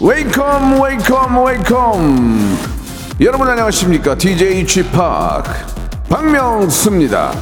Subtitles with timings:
[0.00, 2.58] wake up wake up wake up
[3.20, 4.90] 여러분 안녕하십니까 DJ p
[6.08, 7.32] 박명수입니다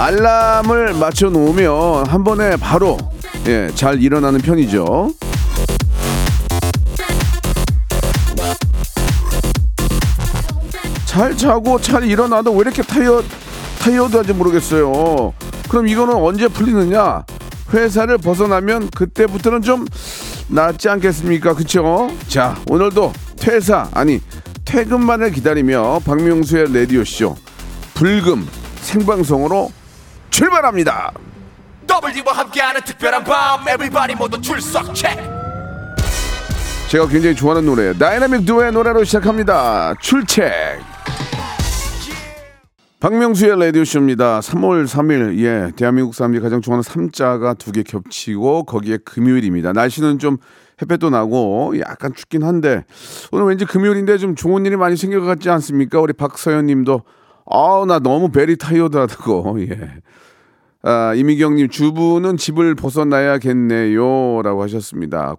[0.00, 2.96] 알람을 맞춰 놓으면 한 번에 바로
[3.46, 5.12] 예, 잘 일어나는 편이죠.
[11.04, 13.22] 잘 자고 잘 일어나도 왜 이렇게 타이어
[13.80, 15.34] 타이어드한지 모르겠어요.
[15.68, 17.24] 그럼 이거는 언제 풀리느냐?
[17.74, 19.86] 회사를 벗어나면 그때부터는 좀
[20.48, 21.52] 낫지 않겠습니까?
[21.52, 22.10] 그쵸?
[22.26, 24.18] 자, 오늘도 퇴사 아니
[24.64, 27.36] 퇴근만을 기다리며 박명수의 라디오 쇼
[27.92, 28.48] 불금
[28.80, 29.70] 생방송으로
[30.40, 31.12] 출발합니다.
[31.86, 33.60] W와 함께하는 특별한 밤.
[33.60, 35.20] Everybody 모두 출석 체크.
[36.88, 39.94] 제가 굉장히 좋아하는 노래 다이나믹 듀오의 노래로 시작합니다.
[40.00, 40.50] 출첵.
[43.00, 44.40] 박명수의 라디오쇼입니다.
[44.40, 49.74] 3월 3일, 예, 대한민국 사람들이 가장 좋아하는 삼자가 두 개 겹치고 거기에 금요일입니다.
[49.74, 50.38] 날씨는 좀
[50.80, 52.84] 햇볕도 나고 약간 춥긴 한데
[53.30, 56.00] 오늘 왠지 금요일인데 좀 좋은 일이 많이 생길 것 같지 않습니까?
[56.00, 57.02] 우리 박서연 님도
[57.50, 60.00] 아우, 나 너무 very tired하다고, 예.
[60.82, 64.42] 아, 이미경님 주부는 집을 벗어나야겠네요.
[64.42, 65.36] 라고 하셨습니다.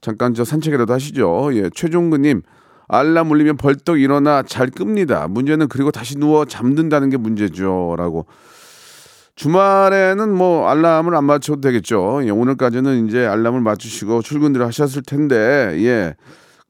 [0.00, 1.50] 잠깐 저 산책이라도 하시죠.
[1.54, 2.42] 예, 최종근님
[2.88, 5.26] 알람 울리면 벌떡 일어나 잘 끕니다.
[5.28, 7.96] 문제는 그리고 다시 누워 잠든다는 게 문제죠.
[7.98, 8.26] 라고.
[9.34, 12.20] 주말에는 뭐 알람을 안 맞춰도 되겠죠.
[12.24, 16.14] 예, 오늘까지는 이제 알람을 맞추시고 출근들 하셨을 텐데, 예.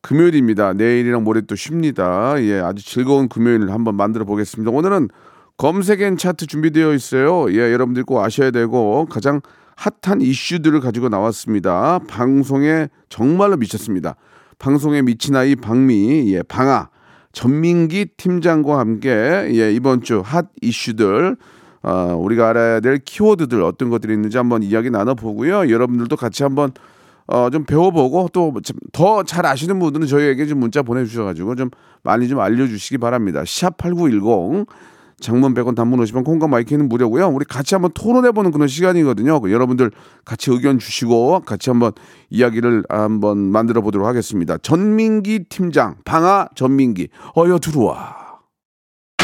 [0.02, 0.72] 금요일입니다.
[0.72, 2.34] 내일이랑 모레 또 쉽니다.
[2.38, 4.70] 예, 아주 즐거운 금요일을 한번 만들어 보겠습니다.
[4.70, 5.08] 오늘은
[5.56, 7.50] 검색엔 차트 준비되어 있어요.
[7.52, 9.40] 예, 여러분들 꼭 아셔야 되고 가장
[9.76, 12.00] 핫한 이슈들을 가지고 나왔습니다.
[12.08, 14.16] 방송에 정말로 미쳤습니다.
[14.58, 16.88] 방송에 미친 아이 박미, 예, 방아,
[17.32, 19.10] 전민기 팀장과 함께
[19.52, 21.36] 예, 이번 주 핫 이슈들
[21.82, 25.70] 어, 우리가 알아야 될 키워드들 어떤 것들이 있는지 한번 이야기 나눠보고요.
[25.70, 26.72] 여러분들도 같이 한번
[27.26, 28.52] 어, 좀 배워보고 또
[28.92, 31.70] 더 잘 아시는 분들은 저희에게 좀 문자 보내주셔가지고 좀
[32.02, 33.42] 많이 좀 알려주시기 바랍니다.
[33.46, 34.66] 샵 8910
[35.20, 37.28] 장문 100원 단문 50원 콩과 마이크는 무료고요.
[37.28, 39.40] 우리 같이 한번 토론해보는 그런 시간이거든요.
[39.50, 39.90] 여러분들
[40.24, 41.92] 같이 의견 주시고 같이 한번
[42.30, 44.58] 이야기를 한번 만들어 보도록 하겠습니다.
[44.58, 48.25] 전민기 팀장 방아 전민기 어여 들어와.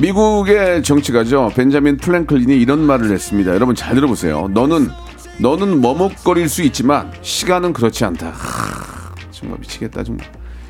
[0.00, 1.52] 미국의 정치가죠.
[1.54, 3.54] 벤자민 플랭클린이 이런 말을 했습니다.
[3.54, 4.48] 여러분 잘 들어보세요.
[4.52, 4.90] 너는
[5.40, 8.28] 너는 머뭇거릴 수 있지만 시간은 그렇지 않다.
[8.28, 10.26] 하, 정말 미치겠다 정말.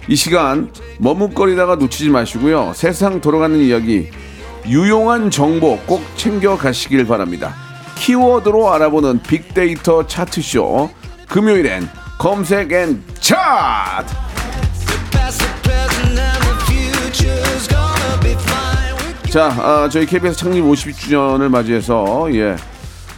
[0.08, 2.72] 이 시간 머뭇거리다가 놓치지 마시고요.
[2.74, 4.08] 세상 돌아가는 이야기
[4.66, 7.54] 유용한 정보 꼭 챙겨 가시길 바랍니다.
[7.96, 10.90] 키워드로 알아보는 빅데이터 차트쇼
[11.28, 14.33] 금요일엔 검색 and 차트
[19.34, 22.54] 자, 아, 저희 KBS 창립 50주년을 맞이해서 예.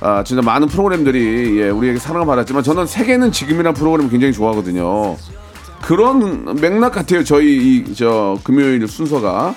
[0.01, 5.15] 아, 진짜 많은 프로그램들이 예, 우리에게 사랑을 받았지만 저는 세계는 지금이라는 프로그램을 굉장히 좋아하거든요.
[5.83, 7.23] 그런 맥락 같아요.
[7.23, 9.55] 저희 이, 저 금요일 순서가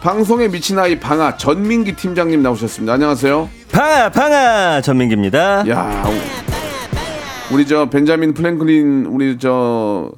[0.00, 2.94] 방송에 미친 아이 방아 전민기 팀장님 나오셨습니다.
[2.94, 3.48] 안녕하세요.
[3.70, 5.68] 방아 방아 전민기입니다.
[5.68, 6.10] 야,
[7.52, 10.10] 우리 저 벤자민 프랭클린 우리 저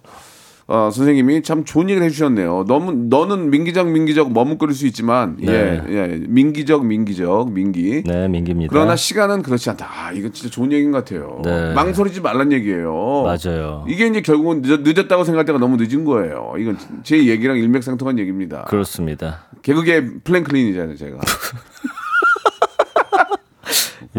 [0.72, 2.64] 어, 선생님이 참 좋은 얘기를 해주셨네요.
[2.66, 5.52] 너무 너는 민기적 민기적 머뭇거릴 수 있지만 네.
[5.52, 8.04] 예, 예, 민기적 민기적 민기.
[8.06, 8.72] 네 민기입니다.
[8.72, 9.86] 그러나 시간은 그렇지 않다.
[9.86, 11.42] 아, 이거 진짜 좋은 얘기인 것 같아요.
[11.44, 11.74] 네.
[11.74, 13.22] 망설이지 말란 얘기예요.
[13.22, 13.84] 맞아요.
[13.86, 16.54] 이게 이제 결국은 늦었다고 생각할 때가 너무 늦은 거예요.
[16.58, 18.64] 이건 제 얘기랑 일맥상통한 얘기입니다.
[18.64, 19.40] 그렇습니다.
[19.60, 21.18] 개그계 프랭클린이잖아요, 제가.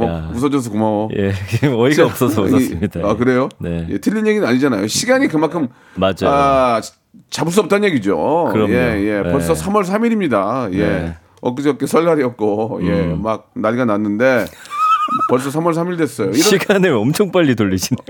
[0.01, 0.31] 야.
[0.33, 1.09] 웃어줘서 고마워.
[1.17, 1.33] 예
[1.67, 3.01] 어이가 없어서 웃었습니다.
[3.03, 3.49] 아 그래요?
[3.59, 4.87] 네 예, 틀린 얘기는 아니잖아요.
[4.87, 6.13] 시간이 그만큼 맞아요.
[6.23, 6.81] 아,
[7.29, 8.49] 잡을 수 없다는 얘기죠.
[8.51, 8.71] 그럼요.
[8.73, 9.21] 예, 예.
[9.21, 9.31] 네.
[9.31, 10.73] 벌써 3월 3일입니다.
[10.73, 10.77] 예.
[10.77, 11.15] 네.
[11.41, 13.21] 엊그저께 설날이었고, 예, 음.
[13.21, 14.45] 막 난리가 났는데,
[15.29, 16.29] 벌써 3월 3일 됐어요.
[16.29, 18.05] 이러, 시간을 엄청 빨리 돌리시네요.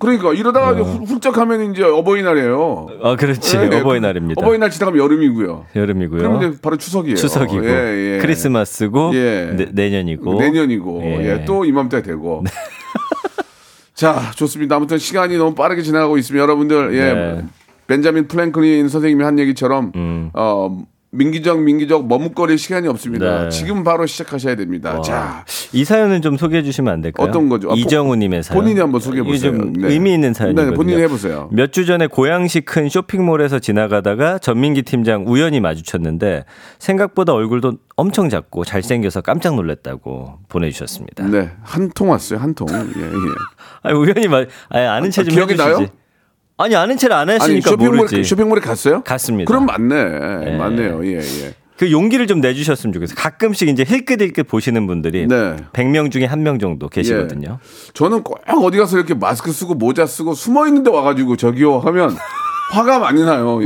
[0.00, 2.86] 그러니까 이러다가 이제 훌- 훌쩍 하면 이제 어버이날이에요.
[3.02, 3.56] 아, 그렇지.
[3.56, 3.80] 예, 예.
[3.80, 4.40] 어버이날입니다.
[4.40, 5.66] 어버이날 지나가면 여름이고요.
[5.76, 6.18] 여름이고요.
[6.20, 7.16] 그럼 이제 바로 추석이에요.
[7.16, 8.18] 추석이고 예, 예.
[8.20, 9.52] 크리스마스고 예.
[9.56, 11.24] 내, 내년이고 내년이고 예.
[11.40, 12.44] 예, 또 이맘때 되고.
[13.94, 14.76] 자, 좋습니다.
[14.76, 17.12] 아무튼 시간이 너무 빠르게 지나가고 있으면 여러분들 예.
[17.12, 17.44] 네.
[17.88, 20.30] 벤자민 프랭클린 선생님이 한 얘기처럼 음.
[20.34, 20.78] 어
[21.10, 23.44] 민기적 민기적 머뭇거릴 시간이 없습니다.
[23.44, 23.48] 네.
[23.48, 24.96] 지금 바로 시작하셔야 됩니다.
[24.96, 25.00] 와.
[25.00, 27.26] 자, 이 사연은 좀 소개해 주시면 안 될까요?
[27.26, 27.70] 어떤 거죠?
[27.72, 28.60] 아, 이정우님의 사연.
[28.62, 29.52] 본인이 한번 소개해 보세요.
[29.56, 29.88] 좀 네.
[29.88, 30.70] 의미 있는 사연이거든요.
[30.70, 31.48] 네, 본인이 해보세요.
[31.52, 36.44] 몇 주 전에 고양시 큰 쇼핑몰에서 지나가다가 전민기 팀장 우연히 마주쳤는데
[36.78, 41.26] 생각보다 얼굴도 엄청 작고 잘생겨서 깜짝 놀랐다고 보내주셨습니다.
[41.28, 42.38] 네, 한 통 왔어요.
[42.38, 42.68] 한 통.
[42.70, 43.08] 예, 예.
[43.82, 45.72] 아니 우연히 마, 아니 아는 체좀 기억이 해주시지.
[45.76, 45.86] 나요?
[46.58, 48.24] 아니 아는 체를 안 아니 하시니까 쇼핑몰 모르지.
[48.24, 49.02] 쇼핑몰에 갔어요?
[49.04, 49.48] 갔습니다.
[49.48, 50.56] 그럼 맞네.
[50.58, 51.04] 맞네요.
[51.06, 51.54] 예, 예.
[51.76, 53.14] 그 용기를 좀 내주셨으면 좋겠어요.
[53.16, 55.54] 가끔씩 이제 힐끗힐끗 보시는 분들이 네.
[55.72, 57.60] 100명 중에 한 명 정도 계시거든요.
[57.94, 62.16] 저는 꼭 어디 가서 이렇게 마스크 쓰고 모자 쓰고 숨어 있는데 와가지고 저기요 하면
[62.70, 63.60] 화가 많이 나요.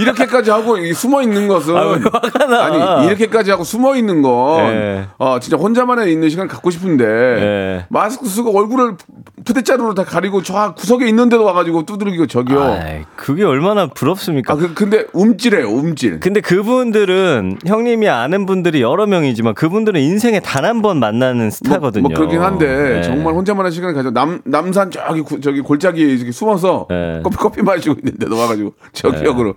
[0.00, 2.64] 이렇게까지 하고 이 숨어 있는 것은 아, 왜 화가 나?
[2.64, 5.06] 아니 이렇게까지 하고 숨어 있는 건 예.
[5.18, 7.86] 어, 진짜 혼자만의 있는 시간 갖고 싶은데 예.
[7.90, 8.96] 마스크 쓰고 얼굴을
[9.44, 12.62] 푸대자루로 다 가리고 저 구석에 있는데도 와가지고 두드리고 저기요.
[12.62, 14.52] 아이, 그게 얼마나 부럽습니까?
[14.54, 16.18] 아, 그, 근데 움찔해요, 움찔.
[16.20, 22.02] 근데 그분들은 형님이 아는 분들이 여러 명이지만 그분들은 인생에 단 한 번 만나는 스타거든요.
[22.02, 23.02] 뭐, 뭐 그렇긴 한데 네.
[23.02, 27.20] 정말 혼자만의 시간을 가져 남 남산 저기 구- 저기 골짜기에 이렇게 숨어서 네.
[27.22, 29.54] 커피 커피 마시고 있는데 와가지고 저기역으로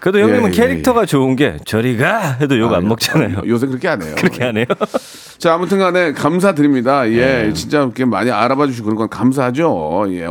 [0.00, 3.42] 그래도 형님은 예, 예, 캐릭터가 좋은 게 저리 가 해도 욕안 먹잖아요.
[3.46, 4.14] 요새 그렇게 안 해요.
[4.16, 4.64] 그렇게 안 해요?
[5.36, 7.08] 자, 아무튼간에 감사드립니다.
[7.10, 7.52] 예, 네.
[7.52, 10.06] 진짜 이렇게 많이 알아봐 주시고 그런 건 감사하죠.
[10.08, 10.26] 예.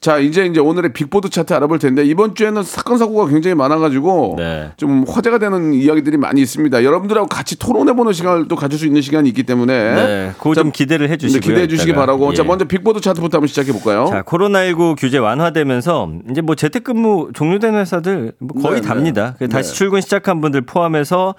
[0.00, 4.36] 오- 자, 이제 이제 오늘의 빅보드 차트 알아볼 텐데 이번 주에는 사건 사고가 굉장히 많아가지고
[4.38, 4.70] 네.
[4.78, 6.82] 좀 화제가 되는 이야기들이 많이 있습니다.
[6.82, 10.72] 여러분들하고 같이 토론해보는 시간을 또 가질 수 있는 시간이 있기 때문에 네, 그거 자, 좀
[10.72, 11.08] 기대를.
[11.08, 12.06] 네, 기대해 주시기 이따가.
[12.06, 12.32] 바라고.
[12.32, 12.46] 자, 예.
[12.46, 14.06] 먼저 빅보드 차트부터 한번 시작해 볼까요?
[14.08, 19.36] 자, 코로나19 규제 완화되면서 이제 뭐 재택근무 종료된 회사들 뭐 거의 네, 답니다.
[19.38, 19.48] 네.
[19.48, 19.76] 다시 네.
[19.76, 21.34] 출근 시작한 분들 포함해서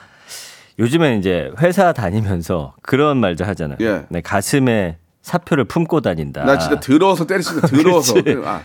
[0.77, 3.77] 요즘에 이제 회사 다니면서 그런 말도 하잖아요.
[3.81, 4.03] 예.
[4.09, 6.43] 네, 가슴에 사표를 품고 다닌다.
[6.45, 7.67] 나 진짜 더러워서 때려친다.
[7.67, 8.15] 더러워서.
[8.45, 8.61] 아,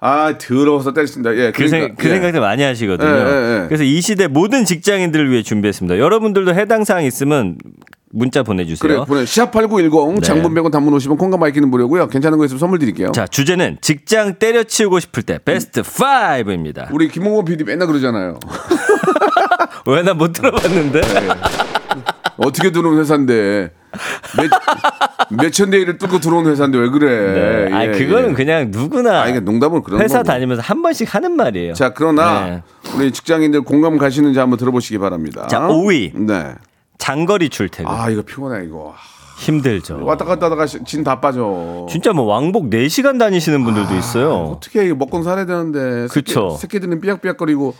[0.00, 1.34] 아, 더러워서 때려친다.
[1.36, 2.12] 예, 그, 생, 그 예.
[2.14, 3.08] 생각들 많이 하시거든요.
[3.08, 3.66] 예, 예, 예.
[3.68, 5.98] 그래서 이 시대 모든 직장인들을 위해 준비했습니다.
[5.98, 7.56] 여러분들도 해당 사항 있으면
[8.10, 8.76] 문자 보내주세요.
[8.96, 9.24] 그래, 보내.
[9.24, 10.20] 샵 8910 네.
[10.20, 12.08] 장문 100원 단문 50원 콩과 마이케이는 무료고요.
[12.08, 13.10] 괜찮은 거 있으면 선물 드릴게요.
[13.12, 16.88] 자, 주제는 직장 때려치우고 싶을 때 베스트 5입니다.
[16.92, 18.38] 우리 김홍호 PD 맨날 그러잖아요.
[19.86, 21.00] 왜 나 못 들어봤는데?
[21.00, 21.28] 네.
[22.36, 23.72] 어떻게 들어온 회사인데
[24.36, 24.50] 몇,
[25.42, 27.72] 몇천 대 일을 뚫고 들어온 회사인데 왜 그래?
[27.72, 28.34] 아, 예, 그거는 예.
[28.34, 30.26] 그냥 누구나 아, 이게 농담으로 그런 회사 거고.
[30.28, 31.74] 다니면서 한 번씩 하는 말이에요.
[31.74, 32.62] 자, 그러나 네.
[32.96, 35.46] 우리 직장인들 공감 가시는지 한번 들어보시기 바랍니다.
[35.46, 36.16] 자, 5위.
[36.18, 36.54] 네.
[36.98, 38.94] 장거리 출퇴근 아, 이거 피곤해 이거.
[39.36, 40.04] 힘들죠.
[40.04, 41.86] 왔다 갔다 하다가 진 다 빠져.
[41.90, 44.32] 진짜 뭐 왕복 4시간 다니시는 분들도 있어요.
[44.56, 46.50] 어떻게 먹고 살아야 되는데 그쵸.
[46.50, 47.74] 새끼, 새끼들은 삐약삐약거리고 뭐,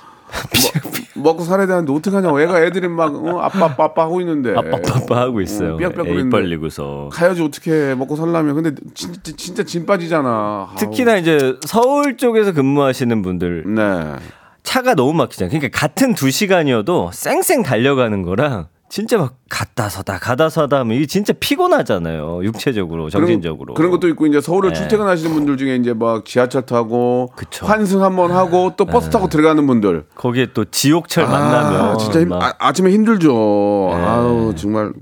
[1.14, 5.40] 먹고 살아야 되는데 어떡하냐 애가 애들이 막 어, 아빠 아빠 아빠 하고 있는데 아빠빠빠 하고
[5.40, 5.75] 있어요.
[5.75, 6.31] 어, 삐약삐약 입 거리는데.
[6.31, 7.08] 벌리고서.
[7.12, 13.64] 가야지 어떻게 먹고 살려면 근데 진짜 진짜 진 빠지잖아 특히나 이제 서울 쪽에서 근무하시는 분들
[13.66, 13.75] 아우.
[13.75, 14.16] 네
[14.62, 15.50] 차가 너무 막히잖아요.
[15.50, 21.06] 그러니까 같은 두 시간이어도 쌩쌩 달려가는 거랑 진짜 막 갔다 서다 가다 서다 하면 이게
[21.06, 22.44] 진짜 피곤하잖아요.
[22.44, 23.74] 육체적으로, 정신적으로.
[23.74, 24.79] 그런, 그런 것도 있고 이제 서울을 네.
[24.79, 27.67] 출퇴근하시는 분들 중에 이제 막 지하철 타고 그쵸.
[27.67, 32.29] 환승 한번 하고 또 버스 타고 들어가는 분들 거기에 또 지옥철 만나면 아, 진짜 힘,
[32.29, 33.32] 막 아, 아침에 힘들죠
[33.96, 34.01] 네.
[34.01, 34.93] 아우 정말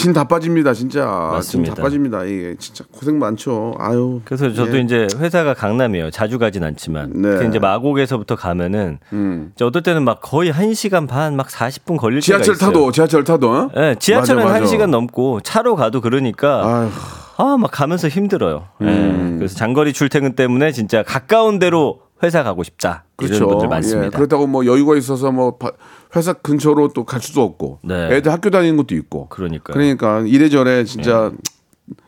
[0.00, 1.74] 진 다 빠집니다 진짜 진 맞습니다.
[1.74, 4.80] 다 빠집니다 이게 진짜 고생 많죠 아유 그래서 저도 예.
[4.80, 6.10] 이제 회사가 강남이에요.
[6.10, 7.12] 자주 가진 않지만.
[7.14, 7.36] 네.
[7.36, 9.52] 그 이제 마곡에서부터 가면은 음.
[9.54, 12.70] 이제 어떨 때는 막 거의 1시간 반 막 40분 걸릴 지하철 때가 있어요.
[12.72, 13.70] 타도 지하철 타도 어?
[13.74, 14.64] 네, 지하철은 맞아, 맞아.
[14.76, 16.88] 1시간 넘고 차로 가도 그러니까 아유
[17.36, 18.64] 아, 막 가면서 힘들어요.
[18.82, 18.86] 예.
[18.86, 19.36] 음.
[19.38, 23.04] 그래서 장거리 출퇴근 때문에 진짜 가까운 데로 회사 가고 싶다.
[23.16, 23.48] 그렇죠.
[23.48, 24.06] 분들 많습니다.
[24.06, 25.72] 예, 그렇다고 뭐 여유가 있어서 뭐 바-
[26.16, 28.08] 회사 근처로 또 갈 수도 없고 네.
[28.16, 29.74] 애들 학교 다니는 것도 있고 그러니까요.
[29.74, 31.30] 그러니까 이래저래 진짜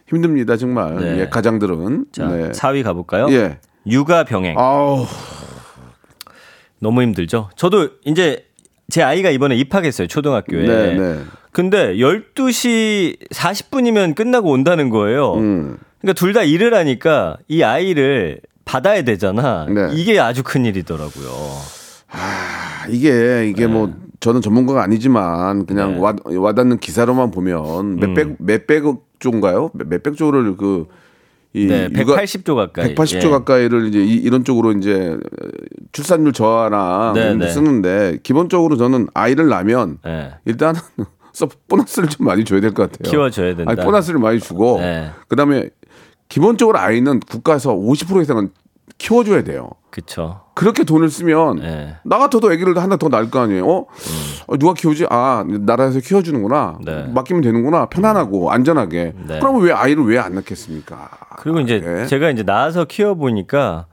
[0.09, 1.21] 힘듭니다 정말 네.
[1.21, 2.51] 예, 가장들은 자, 네.
[2.51, 3.27] 4위 가볼까요?
[3.31, 3.59] 예.
[3.87, 4.59] 육아 병행.
[4.59, 5.07] 아우
[6.81, 7.51] 너무 힘들죠.
[7.57, 8.45] 저도 이제
[8.91, 10.07] 제 아이가 이번에 입학했어요.
[10.09, 10.67] 초등학교에.
[10.67, 11.21] 네, 네.
[11.53, 15.35] 근데 12시 40분이면 끝나고 온다는 거예요.
[15.35, 15.79] 음.
[16.01, 19.67] 그러니까 둘 다 일을 하니까 이 아이를 받아야 되잖아.
[19.69, 19.91] 네.
[19.93, 21.31] 이게 아주 큰 일이더라고요.
[22.13, 25.99] 아, 이게 이게 뭐 저는 전문가가 아니지만 그냥 네.
[26.01, 29.71] 와, 와닿는 기사로만 보면 몇백 몇백억 조인가요?
[29.75, 30.87] 몇- 몇백 조를 그
[31.55, 32.95] 이 네, 육아- 180조 가까이.
[32.95, 33.29] 180조 예.
[33.29, 35.19] 가까이를 이제 이, 런 쪽으로 이제
[35.93, 37.51] 출산율 저하나 네, 네.
[37.51, 40.31] 쓰는데 기본적으로 저는 아이를 낳으면 예.
[40.47, 40.75] 일단
[41.35, 43.11] 서 보너스를 좀 많이 줘야 될 것 같아요.
[43.11, 43.71] 키워줘야 된다.
[43.71, 45.11] 아니, 보너스를 많이 주고 네.
[45.29, 45.69] 그다음에
[46.31, 48.49] 기본적으로 아이는 국가에서 50% 이상은
[49.07, 49.69] 키워줘야 돼요.
[49.91, 50.43] 그쵸.
[50.55, 51.97] 그렇게 돈을 쓰면 네.
[52.05, 53.67] 나 같아도 아기를 하나 더 낳을 거 아니에요.
[53.69, 53.87] 어?
[54.47, 55.07] 어, 누가 키우지?
[55.11, 56.79] 아 나라에서 키워주는구나.
[56.85, 57.07] 네.
[57.13, 57.87] 맡기면 되는구나.
[57.87, 59.13] 편안하고 안전하게.
[59.27, 59.39] 네.
[59.41, 61.11] 그러면 왜 아이를 왜 안 낳겠습니까?
[61.39, 62.07] 그리고 이제 네.
[62.07, 63.87] 제가 이제 나와서 키워 보니까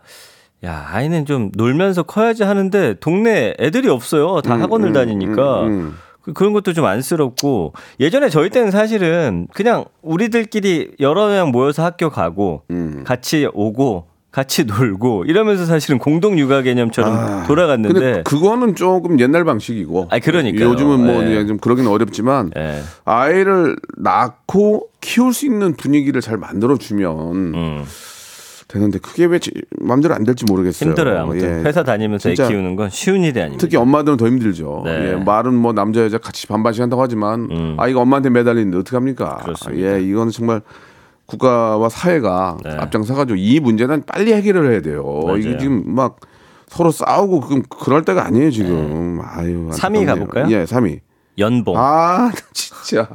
[0.63, 4.42] 야, 아이는 좀 놀면서 커야지 하는데 동네 애들이 없어요.
[4.42, 5.63] 다 학원을 다니니까.
[5.63, 5.96] 음.
[6.22, 12.10] 그- 그런 것도 좀 안쓰럽고 예전에 저희 때는 사실은 그냥 우리들끼리 여러 명 모여서 학교
[12.12, 13.04] 가고 음.
[13.08, 19.43] 같이 오고 같이 놀고 이러면서 사실은 공동 육아 개념처럼 돌아갔는데 아, 근데 그거는 조금 옛날
[19.43, 20.07] 방식이고.
[20.12, 20.69] 아니, 그러니까요.
[20.69, 21.45] 요즘은 뭐 예.
[21.48, 22.81] 좀 그러긴 어렵지만 예.
[23.05, 27.83] 아이를 낳고 키울 수 있는 분위기를 잘 만들어 주면 음,
[28.67, 30.89] 되는데 그게 왜 지- 마음대로 안 될지 모르겠어요.
[30.91, 31.63] 힘들어요 아무튼 예.
[31.67, 33.59] 회사 다니면서 애 키우는 건 쉬운 일이 아닙니다.
[33.59, 34.83] 특히 엄마들은 더 힘들죠.
[34.86, 35.13] 네.
[35.13, 37.75] 예, 말은 뭐 남자 여자 같이 반반씩 한다고 하지만 음.
[37.79, 39.39] 아이가 엄마한테 매달리는데 어떻게 합니까?
[39.74, 40.62] 예, 이거는 정말
[41.29, 42.71] 국가와 사회가 네.
[42.79, 45.03] 앞장서가지고 이 문제는 빨리 해결을 해야 돼요.
[45.25, 45.38] 맞아요.
[45.38, 46.17] 이게 지금 막
[46.67, 49.19] 서로 싸우고 그럼 그럴 때가 아니에요 지금.
[49.24, 49.69] 아유.
[49.71, 50.05] 3위 안타깝네요.
[50.07, 50.45] 가볼까요?
[50.50, 51.00] 예, 3위.
[51.38, 51.75] 연봉.
[51.77, 53.07] 아 진짜.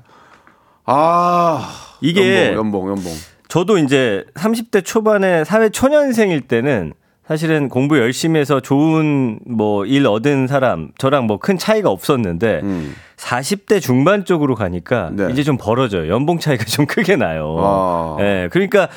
[0.87, 1.68] 아
[2.00, 3.12] 이게 연봉 연봉 연봉.
[3.49, 6.92] 저도 이제 30대 초반에 사회 초년생일 때는
[7.26, 12.61] 사실은 공부 열심히 해서 좋은 뭐 일 얻은 사람 저랑 뭐 큰 차이가 없었는데
[13.16, 15.16] 40대 중반 쪽으로 가니까 음.
[15.16, 15.28] 네.
[15.31, 16.12] 이제 좀 벌어져요.
[16.12, 17.57] 연봉 차이가 좀 크게 나요.
[17.61, 18.16] 아.
[18.21, 18.49] 예.
[18.52, 18.88] 그러니까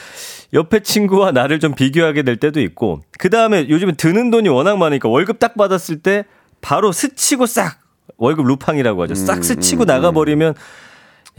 [0.54, 5.10] 옆에 친구와 나를 좀 비교하게 될 때도 있고 그 다음에 요즘은 드는 돈이 워낙 많으니까
[5.10, 6.26] 월급 딱 받았을 때
[6.62, 7.80] 바로 스치고 싹
[8.18, 9.12] 월급 루팡이라고 하죠.
[9.14, 10.54] 음, 싹 스치고 나가 버리면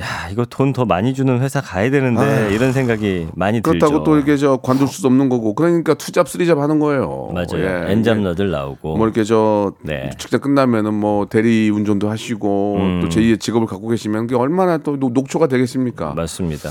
[0.00, 3.78] 야, 이거 돈 더 많이 주는 회사 가야 되는데 이런 생각이 많이 들죠.
[3.78, 7.31] 그렇다고 또 이렇게 저 관둘 수도 없는 거고 그러니까 투잡 쓰리잡 하는 거예요.
[7.33, 7.87] 맞아요.
[7.88, 7.93] 예.
[7.93, 8.97] 엔잡러들 나오고.
[8.97, 10.11] 뭐 이렇게 저 네.
[10.17, 13.00] 직장 끝나면은 뭐 대리 운전도 하시고 음.
[13.02, 16.12] 또 제2의 직업을 갖고 계시면 그게 얼마나 또 녹- 녹초가 되겠습니까?
[16.14, 16.71] 맞습니다.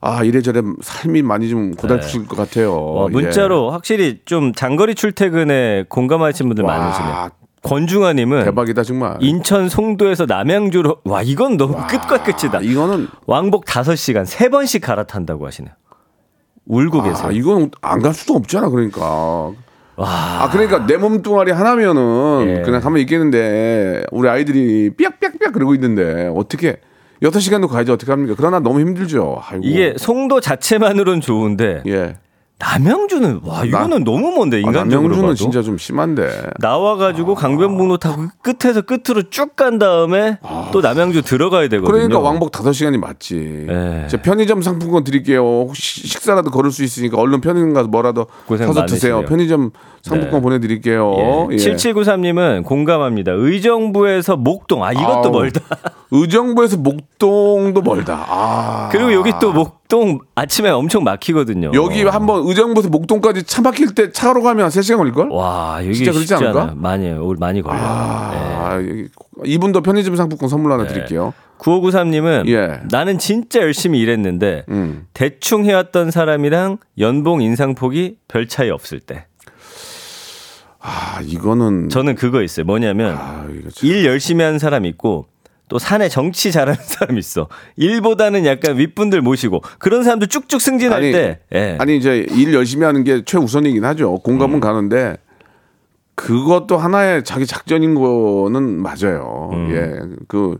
[0.00, 2.80] 아 이래저래 삶이 많이 좀 고달프실 것 같아요.
[2.94, 3.12] 와, 예.
[3.12, 7.30] 문자로 확실히 좀 장거리 출퇴근에 공감하시는 분들 와, 많으시네요.
[7.62, 9.16] 권중아님은 대박이다 정말.
[9.20, 12.60] 인천 송도에서 남양주로 와 이건 너무 끝과 끝이다.
[12.60, 15.74] 이거는 왕복 5시간 세번씩 갈아탄다고 하시네요.
[16.66, 17.28] 울고 계세요.
[17.28, 19.52] 아 이건 안 갈 수도 없잖아 그러니까.
[19.96, 22.62] 아 그러니까 내 몸뚱아리 하나면은 예.
[22.62, 26.76] 그냥 가만 있겠는데 우리 아이들이 삐약삐약삐약 그러고 있는데 어떻게
[27.22, 28.34] 여섯 시간도 가야지 어떻게 합니까?
[28.36, 29.40] 그러나 너무 힘들죠.
[29.44, 29.64] 아이고.
[29.64, 32.14] 이게 송도 자체만으로는 좋은데 예.
[32.58, 35.34] 남양주는 와 이거는 너무 먼데 아, 인간적으로 남양주는 봐도.
[35.34, 36.28] 진짜 좀 심한데.
[36.58, 40.38] 나와가지고 강변북로 타고 끝에서 끝으로 쭉 간 다음에
[40.72, 41.92] 또 남양주 들어가야 되거든요.
[41.92, 43.66] 그러니까 왕복 5 시간이 맞지.
[43.68, 44.06] 예.
[44.08, 45.42] 제 편의점 상품권 드릴게요.
[45.42, 49.24] 혹시 식사라도 걸을 수 있으니까 얼른 편의점 가서 뭐라도 사서 드세요.
[49.24, 49.70] 편의점
[50.08, 50.42] 상품권 네.
[50.42, 51.48] 보내드릴게요.
[51.50, 51.54] 예.
[51.54, 51.56] 예.
[51.56, 53.32] 7793님은 공감합니다.
[53.32, 55.60] 의정부에서 목동 아 이것도 아우, 멀다.
[56.10, 58.24] 의정부에서 목동도 멀다.
[58.28, 58.88] 아.
[58.90, 61.72] 그리고 여기 또 목동 아침에 엄청 막히거든요.
[61.74, 65.28] 여기 한번 의정부에서 목동까지 차 막힐 때 차로 가면 3시간 걸릴걸?
[65.30, 66.62] 와 여기 진짜 그렇지 않을까?
[66.62, 66.74] 않아요.
[66.76, 67.82] 많이 올 많이 걸려요.
[67.82, 69.08] 아, 여기
[69.44, 71.32] 이분도 편의점 상품권 선물 하나 드릴게요.
[71.58, 72.80] 9593님은 예.
[72.90, 75.06] 나는 진짜 열심히 일했는데 음.
[75.12, 79.26] 대충 해왔던 사람이랑 연봉 인상폭이 별 차이 없을 때.
[80.80, 81.88] 아, 이거는.
[81.88, 82.64] 저는 그거 있어요.
[82.66, 83.46] 뭐냐면 아.
[83.82, 85.26] 일 열심히 하는 사람 있고
[85.68, 87.48] 또 산에 정치 잘하는 사람 있어.
[87.76, 91.40] 일보다는 약간 윗분들 모시고 그런 사람도 쭉쭉 승진할 아니, 때.
[91.54, 91.76] 예.
[91.78, 94.18] 아니 이제 일 열심히 하는 게 최우선이긴 하죠.
[94.18, 94.60] 공감은 음.
[94.60, 95.16] 가는데
[96.14, 99.50] 그것도 하나의 자기 작전인 거는 맞아요.
[99.52, 99.70] 음.
[99.70, 100.58] 예, 그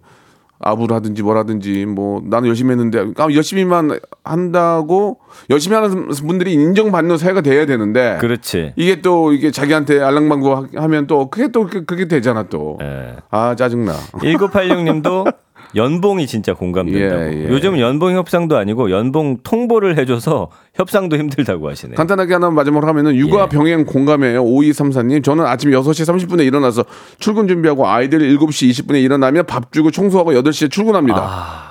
[0.61, 5.19] 아부라든지 뭐라든지 뭐 나는 열심히 했는데 아, 열심히만 한다고
[5.51, 8.73] 열심히 하는 분들이 인정받는 사회가 돼야 되는데 그렇지.
[8.77, 12.79] 이게 또 이게 자기한테 알랑방구 하- 하면 또 그게 또 그- 그게 되잖아 또.
[12.83, 13.17] 예.
[13.31, 13.93] 아 짜증나.
[14.13, 15.33] 1986님도
[15.75, 17.23] 연봉이 진짜 공감된다고.
[17.23, 17.49] 예, 예.
[17.49, 21.97] 요즘은 연봉 협상도 아니고 연봉 통보를 해줘서 협상도 힘들다고 하시네요.
[21.97, 23.49] 간단하게 하나 마지막으로 하면은 육아 예.
[23.49, 24.45] 병행 공감해요.
[24.45, 25.23] 5234님.
[25.23, 26.85] 저는 아침 6시 30분에 일어나서
[27.19, 31.19] 출근 준비하고 아이들 7시 20분에 일어나면 밥 주고 청소하고 8시에 출근합니다.
[31.19, 31.68] 아...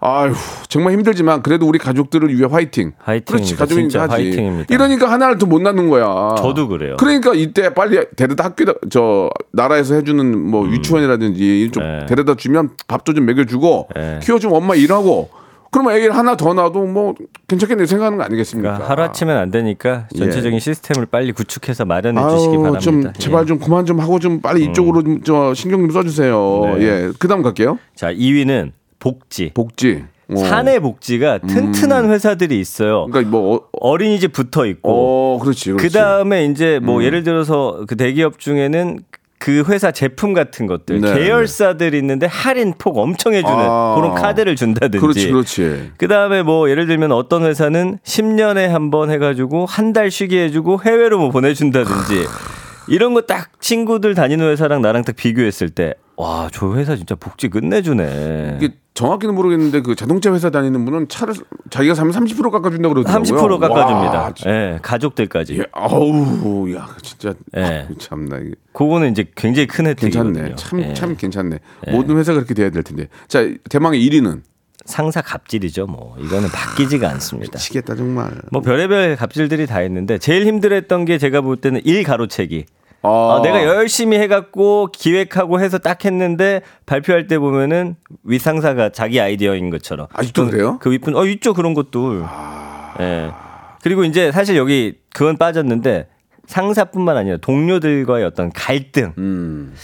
[0.00, 0.34] 유
[0.68, 2.92] 정말 힘들지만 그래도 우리 가족들을 위해 화이팅.
[2.98, 3.32] 화이팅입니다.
[3.32, 4.12] 그렇지 가족이 진짜 하지.
[4.12, 4.74] 화이팅입니다.
[4.74, 6.34] 이러니까 하나를 더 못 낳는 거야.
[6.36, 6.96] 저도 그래요.
[6.98, 12.06] 그러니까 이때 빨리 데려다 학교다 저 나라에서 해주는 뭐 유치원이라든지 좀 네.
[12.06, 14.20] 데려다 주면 밥도 좀 먹여주고 네.
[14.22, 15.30] 키워주면 엄마 일하고
[15.70, 17.14] 그러면 애를 하나 더 낳아도 뭐
[17.46, 18.70] 괜찮겠네 생각하는 거 아니겠습니까?
[18.74, 22.80] 그러니까 하루아침엔 안 되니까 전체적인 시스템을 빨리 구축해서 마련해 아유, 주시기 바랍니다.
[22.80, 23.12] 좀 예.
[23.18, 26.74] 제발 좀 그만 좀 하고 좀 빨리 이쪽으로 좀저 신경 좀 써주세요.
[26.78, 26.82] 네.
[26.82, 27.78] 예, 그다음 갈게요.
[27.94, 29.52] 자, 2위는 복지.
[29.54, 30.04] 복지.
[30.30, 30.36] 어.
[30.36, 33.06] 사내 복지가 튼튼한 회사들이 있어요.
[33.06, 34.90] 그러니까 뭐 어, 어린이집 붙어 있고
[35.36, 35.86] 어 그렇지, 그렇지.
[35.88, 36.84] 그 다음에 이제 음.
[36.86, 38.98] 뭐 예를 들어서 그 대기업 중에는
[39.38, 43.94] 그 회사 제품 같은 것들 네, 계열사들 있는데 할인 폭 엄청 해주는 아.
[43.96, 45.92] 그런 카드를 준다든지 그렇지, 그렇지.
[45.96, 51.18] 그다음에 뭐 예를 들면 어떤 회사는 10년에 한 번 해가지고 한 달 쉬게 해주고 해외로
[51.18, 52.26] 뭐 보내준다든지
[52.88, 57.48] 이런 거 딱 친구들 다니는 회사랑 나랑 딱 비교했을 때 와 저 회사 진짜 복지
[57.48, 58.56] 끝내주네.
[58.60, 61.32] 이게 정확히는 모르겠는데 그 자동차 회사 다니는 분은 차를
[61.70, 63.22] 자기가 사면 30% 깎아준다고 그러더라고요.
[63.22, 64.18] 30% 깎아줍니다.
[64.18, 64.34] 와.
[64.46, 65.60] 예, 가족들까지.
[65.60, 67.32] 예, 아우, 야, 진짜.
[67.56, 67.86] 예.
[67.88, 68.38] 아우, 참나.
[68.38, 70.32] 이게 그거는 이제 굉장히 큰 혜택이거든요.
[70.32, 70.54] 괜찮네.
[70.56, 70.94] 참, 예.
[70.94, 71.58] 참 괜찮네.
[71.92, 73.06] 모든 회사가 그렇게 돼야 될 텐데.
[73.28, 74.42] 자, 대망의 1위는
[74.84, 75.86] 상사 갑질이죠.
[75.86, 77.52] 뭐 이거는 바뀌지가 않습니다.
[77.52, 78.32] 미치겠다, 정말.
[78.50, 82.64] 뭐 별의별 갑질들이 다 있는데 제일 힘들었던 게 제가 볼 때는 일 가로채기.
[83.02, 89.70] 아, 어, 내가 열심히 해갖고 기획하고 해서 딱 했는데 발표할 때 보면은 윗상사가 자기 아이디어인
[89.70, 90.08] 것처럼.
[90.12, 90.78] 아직도 또 그래요?
[90.80, 91.54] 그 윗분, 어, 있죠.
[91.54, 92.24] 그런 것도.
[93.00, 93.30] 예.
[93.82, 96.08] 그리고 이제 사실 여기 그건 빠졌는데
[96.46, 99.12] 상사뿐만 아니라 동료들과의 어떤 갈등.
[99.18, 99.74] 음.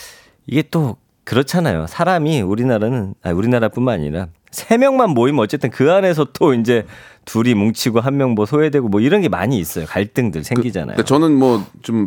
[0.47, 1.87] 이게 또 그렇잖아요.
[1.87, 6.87] 사람이 우리나라는, 아 우리나라뿐만 아니라 세 명만 모이면 어쨌든 그 안에서 또 이제
[7.25, 9.84] 둘이 뭉치고 한 명 뭐 소외되고 뭐 이런 게 많이 있어요.
[9.87, 10.94] 갈등들 생기잖아요.
[10.96, 12.06] 그러니까 저는 뭐 좀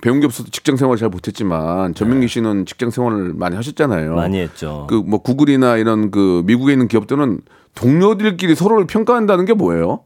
[0.00, 4.10] 배운 게 없어서 직장 생활 잘 못했지만 전민기 씨는 직장 생활을 많이 하셨잖아요.
[4.10, 4.16] 네.
[4.16, 4.86] 많이 했죠.
[4.88, 7.40] 그 뭐 구글이나 이런 그 미국에 있는 기업들은
[7.74, 10.00] 동료들끼리 서로를 평가한다는 게 뭐예요?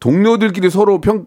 [0.00, 1.26] 동료들끼리 서로 평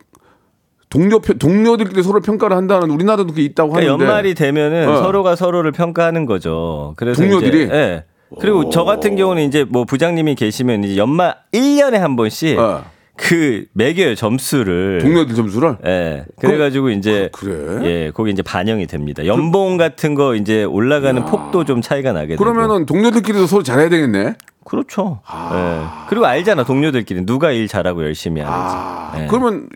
[0.90, 4.98] 동료 평- 동료들끼리 서로 평가를 한다는 우리나라도 그게 있다고 그러니까 하는데 연말이 되면은 어.
[5.02, 6.94] 서로가 서로를 평가하는 거죠.
[6.98, 7.62] 그래서 동료들이?
[7.72, 8.06] 예.
[8.40, 12.84] 그리고 저 같은 경우는 이제 뭐 부장님이 계시면 이제 연말 1년에 한 번씩 어.
[13.16, 15.00] 그 매겨요 점수를.
[15.02, 16.26] 동료들 점수를 예.
[16.40, 17.88] 그래가지고 이제 그- 그래?
[18.06, 19.26] 예, 거기 이제 반영이 됩니다.
[19.26, 22.44] 연봉 같은 거 이제 올라가는 폭도 좀 차이가 나게 되고.
[22.44, 24.36] 그러면은 동료들끼리도 서로 잘해야 되겠네.
[24.66, 25.22] 그렇죠.
[25.54, 25.82] 예.
[26.10, 28.76] 그리고 알잖아 동료들끼리 누가 일 잘하고 열심히 하는지.
[28.76, 29.28] 아, 예.
[29.28, 29.68] 그러면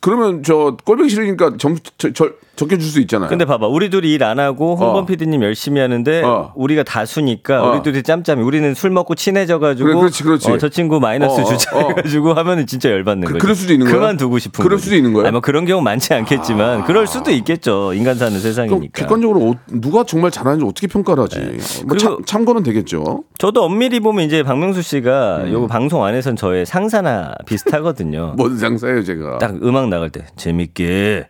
[0.00, 3.28] 그러면 저 꼴보기 싫으니까 점수 저, 저, 적혀줄 수 있잖아요.
[3.28, 5.06] 근데 봐봐 우리 둘이 일 안 하고 홍범 어.
[5.06, 6.52] PD님 열심히 하는데 어.
[6.54, 7.72] 우리가 다수니까 어.
[7.72, 10.50] 우리 둘이 짬짬이 우리는 술 먹고 친해져가지고 그래, 그렇지, 그렇지.
[10.50, 11.88] 어, 저 친구 마이너스 어, 주자 어.
[11.88, 13.42] 해가지고 하면은 진짜 열받는 그- 거죠.
[13.42, 13.96] 그럴 수도 있는 거야?
[13.96, 14.84] 그만두고 싶은 그럴 거지.
[14.84, 15.24] 수도 있는 거야?
[15.24, 17.92] 아니, 뭐 그런 경우 많지 않겠지만 그럴 수도 있겠죠.
[17.92, 18.98] 인간 사는 세상이니까.
[18.98, 21.40] 객관적으로 어- 누가 정말 잘하는지 어떻게 평가를 하지?
[21.86, 21.98] 뭐 네.
[21.98, 23.24] 참, 참고는 되겠죠.
[23.36, 25.52] 저도 엄밀히 보면 이제 박명수 씨가 음.
[25.52, 28.34] 요거 방송 안에선 저의 상사나 비슷하거든요.
[28.38, 29.38] 뭔 상사예요, 제가.
[29.38, 31.26] 딱 음악 나갈 때 재밌게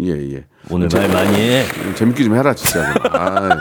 [0.00, 0.44] 예, 예.
[0.70, 1.64] 오늘 말 많이 해.
[1.94, 2.94] 재밌게 좀 해라, 진짜.
[3.12, 3.60] 아.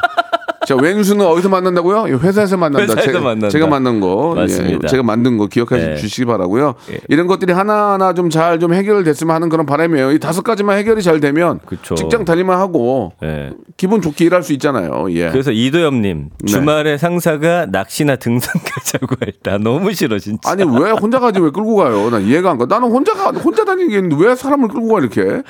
[0.65, 2.07] 자, 왼수는 어디서 만난다고요?
[2.07, 2.83] 이 회사에서 만난다.
[2.83, 3.49] 회사에서 제가, 만난다.
[3.49, 4.33] 제가 만난 거.
[4.35, 4.79] 맞습니다.
[4.83, 5.95] 예, 제가 만든 거 기억해 예.
[5.97, 6.75] 주시기 바라고요.
[6.91, 6.99] 예.
[7.09, 10.11] 이런 것들이 하나하나 좀잘좀 해결됐으면 하는 그런 바람이에요.
[10.11, 11.95] 이 다섯 가지만 해결이 잘 되면 그쵸.
[11.95, 13.51] 직장 다니만 하고 예.
[13.77, 15.05] 기분 좋게 일할 수 있잖아요.
[15.11, 15.29] 예.
[15.31, 16.45] 그래서 이도엽님 네.
[16.51, 19.57] 주말에 상사가 낚시나 등산 가자고 했다.
[19.57, 20.51] 너무 싫어 진짜.
[20.51, 22.09] 아니 왜 혼자 가지 왜 끌고 가요?
[22.09, 22.65] 난 이해가 안 가.
[22.65, 25.41] 나는 혼자 가 혼자 다니겠는데 왜 사람을 끌고 가 이렇게?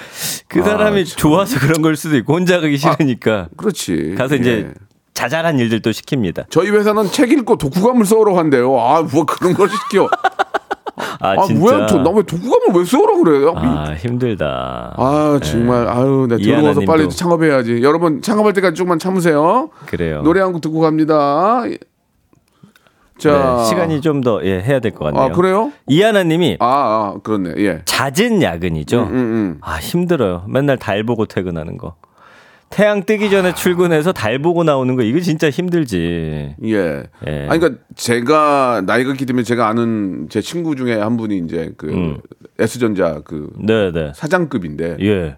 [0.48, 4.16] 그 사람이 좋아서 그런 걸 수도 있고 혼자 가기 싫으니까 그렇지.
[4.18, 4.74] 가서 이제 예.
[5.24, 6.46] 자잘한 일들도 시킵니다.
[6.50, 8.78] 저희 회사는 책 읽고 독후감을 써오러 간대요.
[8.78, 10.10] 아, 뭐 그런 걸 시켜.
[11.22, 11.78] 아, 아, 진짜.
[11.80, 13.54] 왜, 저, 나왜 독후감을 왜 써오라 그래요?
[13.56, 14.94] 아 힘들다.
[14.98, 15.88] 아, 정말.
[15.88, 16.86] 아유, 나 들어가서 이하나님도.
[16.92, 17.82] 빨리 창업해야지.
[17.84, 19.70] 여러분, 창업할 때까지 조금만 참으세요.
[19.86, 20.22] 그래요.
[20.24, 21.64] 노래 한 곡 듣고 갑니다.
[23.18, 23.32] 자.
[23.60, 25.24] 네, 시간이 좀 더 예, 해야 될 것 같네요.
[25.24, 25.72] 아, 그래요?
[25.88, 27.54] 이하나님이 아, 아, 그렇네.
[27.60, 27.82] 예.
[27.86, 29.04] 잦은 야근이죠.
[29.04, 29.58] 음, 음.
[29.62, 30.44] 아 힘들어요.
[30.50, 31.96] 맨날 달 보고 퇴근하는 거.
[32.74, 36.56] 태양 뜨기 전에 출근해서 달 보고 나오는 거 이거 진짜 힘들지.
[36.64, 37.04] 예.
[37.28, 37.48] 예.
[37.48, 41.88] 아니, 그러니까 제가 나이가 있기 때문에 제가 아는 제 친구 중에 한 분이 이제 그
[41.94, 42.18] 음.
[42.58, 44.14] S전자 그 네네.
[44.16, 45.38] 사장급인데 예.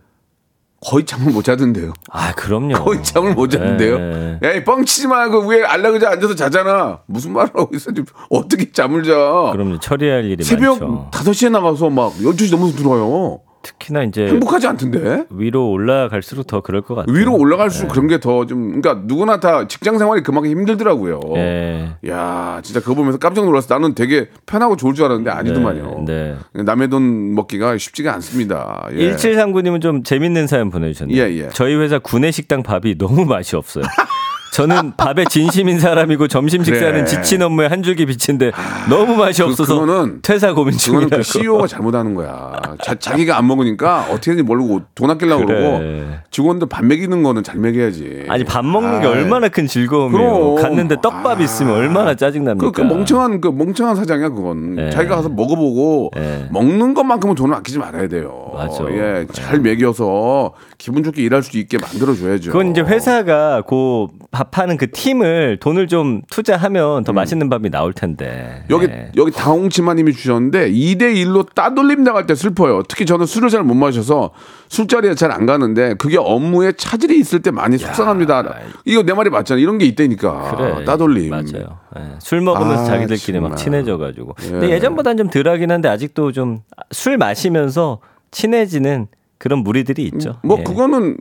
[0.79, 1.91] 거의 잠을 못 자던데요.
[2.09, 2.73] 아 그럼요.
[2.75, 3.97] 거의 잠을 못 자는데요.
[3.97, 4.39] 예.
[4.41, 7.01] 야, 이 뻥치지 말고 위에 안락의자 앉아서 자잖아.
[7.05, 7.91] 무슨 말을 하고 있어?
[8.29, 9.13] 어떻게 잠을 자?
[9.51, 9.79] 그럼요.
[9.79, 11.09] 처리할 일이 새벽 많죠.
[11.11, 13.41] 5시에 나가서 막 12시 넘어서 들어와요.
[13.65, 15.25] 특히나 이제 행복하지 않던데?
[15.31, 17.15] 위로 올라갈수록 더 그럴 것 같아요.
[17.15, 21.19] 위로 올라갈수록 그런 게 더 좀, 그러니까 누구나 다 직장 생활이 그만큼 힘들더라고요.
[21.35, 21.95] 예.
[22.07, 23.73] 야, 진짜 그거 보면서 깜짝 놀랐어.
[23.73, 26.05] 나는 되게 편하고 좋을 줄 알았는데 아니더만요.
[26.05, 26.35] 네.
[26.53, 28.87] 남의 돈 먹기가 쉽지가 않습니다.
[28.93, 29.15] 예.
[29.15, 31.17] 1739님은 좀 재밌는 사연 보내주셨네요.
[31.21, 31.49] 예, 예.
[31.49, 33.83] 저희 회사 구내식당 밥이 너무 맛이 없어요.
[34.55, 37.05] 저는 밥에 진심인 사람이고 점심 식사는 그래.
[37.05, 38.51] 지친 업무에 한 줄기 빛인데
[38.89, 41.17] 너무 맛이 그- 없어서 그 거는- 퇴사 고민 그거는 중이라고.
[41.17, 42.53] 그 CEO가 잘못하는 거야.
[42.81, 45.59] 자, 기가 안 먹으니까 어떻게든지 모르고 돈 아끼려고 그래.
[45.59, 48.27] 그러고 직원들 밥 먹이는 거는 잘 먹여야지.
[48.29, 49.13] 아니 밥 먹는 게 아이.
[49.13, 50.29] 얼마나 큰 즐거움이에요.
[50.31, 50.55] 그럼.
[50.55, 51.43] 갔는데 떡밥 아.
[51.43, 52.71] 있으면 얼마나 그, 짜증납니까?
[52.71, 54.77] 그 멍청한 그 멍청한 사장이야 그건.
[54.79, 54.89] 예.
[54.89, 56.47] 자기가 가서 먹어보고 예.
[56.51, 58.51] 먹는 것만큼은 돈을 아끼지 말아야 돼요.
[58.53, 58.85] 맞아.
[58.89, 62.51] 예, 잘 먹여서 기분 좋게 일할 수 있게 만들어 줘야죠.
[62.51, 68.61] 그건 이제 회사가 그밥 밥하는 그 팀을 돈을 좀 투자하면 더 맛있는 밥이 나올 텐데.
[68.61, 68.65] 음.
[68.69, 69.11] 여기 예.
[69.17, 72.83] 여기 다홍치마님이 주셨는데 2대 1로 따돌림 나갈 때 슬퍼요.
[72.87, 74.31] 특히 저는 술을 잘 못 마셔서
[74.69, 78.55] 술자리에 잘 안 가는데 그게 업무에 차질이 있을 때 많이 속상합니다.
[78.85, 79.59] 이거 내 말이 맞잖아.
[79.59, 80.55] 이런 게 있다니까.
[80.55, 80.85] 그래.
[80.85, 81.29] 따돌림.
[81.29, 81.79] 맞아요.
[81.97, 82.01] 예.
[82.19, 83.57] 술 먹으면서 아, 자기들끼리 막 정말.
[83.57, 84.33] 친해져가지고.
[84.37, 84.71] 근데 예.
[84.73, 87.99] 예전보다는 좀 덜하긴 한데 아직도 좀 술 마시면서
[88.31, 90.37] 친해지는 그런 무리들이 있죠.
[90.43, 90.63] 뭐 예.
[90.63, 91.17] 그거는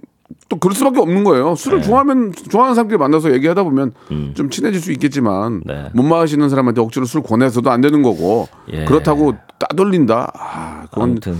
[0.48, 1.54] 또 그럴 수밖에 없는 거예요.
[1.54, 3.92] 술을 좋아하면 좋아하는 사람끼리 만나서 얘기하다 보면
[4.34, 5.60] 좀 친해질 수 있겠지만 음.
[5.64, 5.90] 네.
[5.94, 8.84] 못 마시는 사람한테 억지로 술 권해서도 안 되는 거고 예.
[8.84, 10.32] 그렇다고 따돌린다.
[10.34, 11.34] 아, 그건 아무튼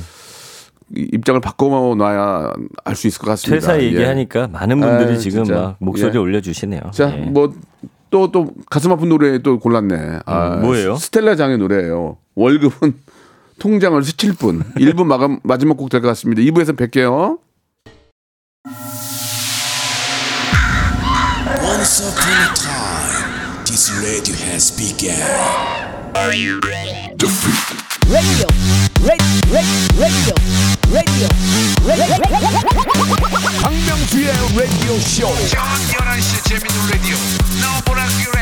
[0.95, 2.53] 이- 입장을 바꿔놔야
[2.85, 3.55] 알 수 있을 것 같습니다.
[3.67, 3.87] 퇴사 예.
[3.87, 5.61] 얘기하니까 많은 분들이 아유, 지금 진짜.
[5.61, 6.19] 막 목소리 예.
[6.19, 6.81] 올려주시네요.
[6.93, 7.23] 자, 예.
[7.25, 10.21] 뭐또또 가슴 아픈 노래 또 골랐네.
[10.27, 10.97] 아, 음, 뭐예요?
[10.97, 12.19] 스텔라 장의 노래예요.
[12.35, 12.95] 월급은
[13.59, 14.63] 통장을 스칠 뿐.
[14.77, 16.43] 1부 마감 마지막 곡 될 것 같습니다.
[16.43, 17.39] 2부에서 뵐게요.
[22.35, 25.15] Once upon a time, this radio has begun.
[26.15, 26.59] radio,
[28.11, 28.49] radio,
[29.55, 30.35] radio, radio,
[30.91, 31.29] radio.
[33.63, 35.31] 박명수의 라디오 쇼.
[35.47, 37.15] 저녁 11시 재밌는 라디오
[37.63, 38.39] 너보라 그래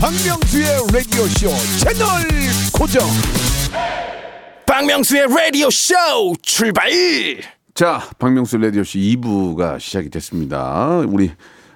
[0.00, 2.06] 박명수의 라디오 쇼 채널
[2.72, 3.02] 고정.
[4.64, 5.94] 박명수의 라디오 쇼
[6.40, 6.88] 출발.
[7.74, 11.02] 자, 박명수 라디오 씨 2부가 시작이 됐습니다.
[11.08, 11.32] 우리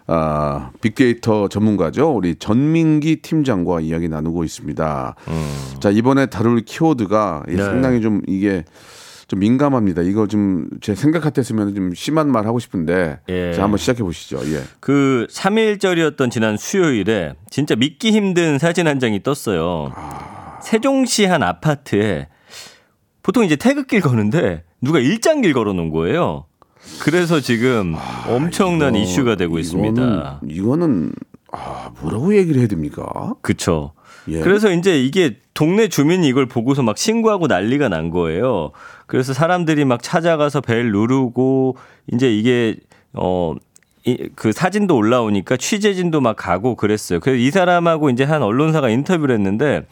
[0.09, 2.11] 아, 빅데이터 전문가죠.
[2.15, 5.15] 우리 전민기 팀장과 이야기 나누고 있습니다.
[5.81, 7.63] 자, 이번에 다룰 키워드가 이 네.
[7.65, 8.65] 상당히 좀 이게
[9.29, 10.03] 좀 민감합니다.
[10.03, 13.53] 이거 좀 제 생각 같았으면 좀 심한 말 하고 싶은데 예.
[13.53, 14.39] 자, 한번 시작해 보시죠.
[14.53, 14.63] 예.
[14.79, 19.93] 그 3일절이었던 지난 수요일에 진짜 믿기 힘든 사진 한 장이 떴어요.
[20.63, 22.29] 세종시 한 아파트에
[23.23, 26.45] 보통 이제 태극기를 거는데 누가 일장길 걸어 놓은 거예요.
[27.01, 27.95] 그래서 지금
[28.29, 30.41] 엄청난 이거- 이슈가 되고 있습니다.
[30.43, 31.13] 이거는, 이거는
[31.53, 33.35] 아, 뭐라고 얘기를 해야 됩니까?
[33.41, 33.93] 그쵸.
[34.29, 34.41] 예.
[34.41, 38.73] 그래서 이제 이게 동네 주민이 이걸 보고서 막 신고하고 난리가 난 거예요.
[39.07, 41.77] 그래서 사람들이 막 찾아가서 벨 누르고
[42.13, 42.77] 이제 이게
[43.13, 43.55] 어.
[44.09, 47.19] 이, 그 사진도 올라오니까 취재진도 막 가고 그랬어요.
[47.19, 49.85] 그래서 이 사람하고 이제 한 언론사가 인터뷰를 했는데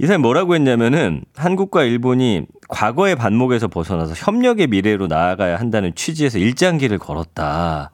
[0.00, 6.98] 이 사람이 뭐라고 했냐면은 한국과 일본이 과거의 반목에서 벗어나서 협력의 미래로 나아가야 한다는 취지에서 일장기를
[6.98, 7.90] 걸었다.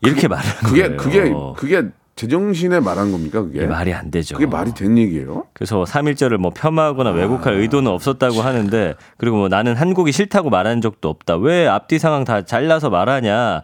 [0.00, 0.96] 이렇게 말한 그게 거예요.
[0.96, 3.42] 그게 그게 제정신에 말한 겁니까?
[3.42, 4.34] 그게 말이 안 되죠.
[4.34, 5.44] 그게 말이 된 얘기예요?
[5.52, 11.10] 그래서 3일절을 뭐 폄하하거나 왜곡할 의도는 없었다고 하는데 그리고 뭐 나는 한국이 싫다고 말한 적도
[11.10, 11.36] 없다.
[11.36, 13.62] 왜 앞뒤 상황 다 잘라서 말하냐.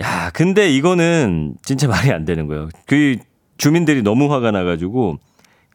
[0.00, 2.68] 야, 근데 이거는 진짜 말이 안 되는 거예요.
[2.86, 3.16] 그
[3.58, 5.18] 주민들이 너무 화가 나가지고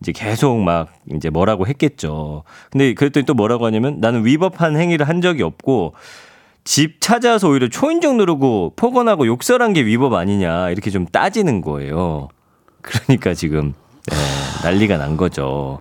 [0.03, 2.43] 이제 계속 막 이제 뭐라고 했겠죠.
[2.69, 5.93] 근데 그랬더니 또 뭐라고 하냐면 나는 위법한 행위를 한 적이 없고
[6.65, 12.27] 집 찾아서 오히려 초인종 누르고 폭언하고 욕설한 게 위법 아니냐 이렇게 좀 따지는 거예요.
[12.81, 13.73] 그러니까 지금
[14.11, 14.15] 네,
[14.63, 15.79] 난리가 난 거죠.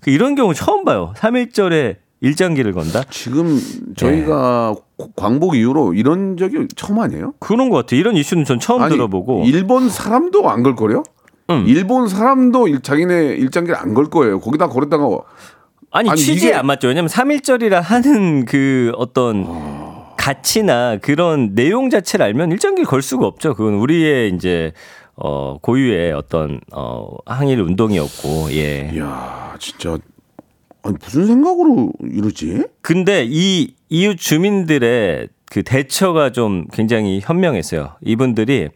[0.00, 1.12] 그 이런 경우 처음 봐요.
[1.16, 3.02] 3일절에 일장기를 건다?
[3.10, 3.60] 지금
[3.96, 7.34] 저희가 고- 광복 이후로 이런 적이 처음 아니에요?
[7.38, 8.00] 그런 것 같아요.
[8.00, 9.44] 이런 이슈는 전 처음 들어보고.
[9.44, 11.02] 일본 사람도 안 걸 거래요?
[11.50, 11.64] 음.
[11.66, 14.40] 일본 사람도 일- 자기네 일장기를 안걸 거예요.
[14.40, 15.04] 거기다 걸었다가
[15.90, 16.88] 아니, 아니, 취지에 이게- 안 맞죠.
[16.88, 19.46] 왜냐면 3일절이라 하는 그 어떤
[20.18, 23.54] 가치나 그런 내용 자체를 알면 일장기를 걸 수가 없죠.
[23.54, 24.72] 그건 우리의 이제
[25.16, 28.90] 어 고유의 어떤 어 항일 운동이었고 예.
[28.94, 29.96] 이야 진짜
[30.82, 32.64] 아니 무슨 생각으로 이러지?
[32.82, 37.94] 근데 이 이웃 주민들의 그 대처가 좀 굉장히 현명했어요.
[38.02, 38.68] 이분들이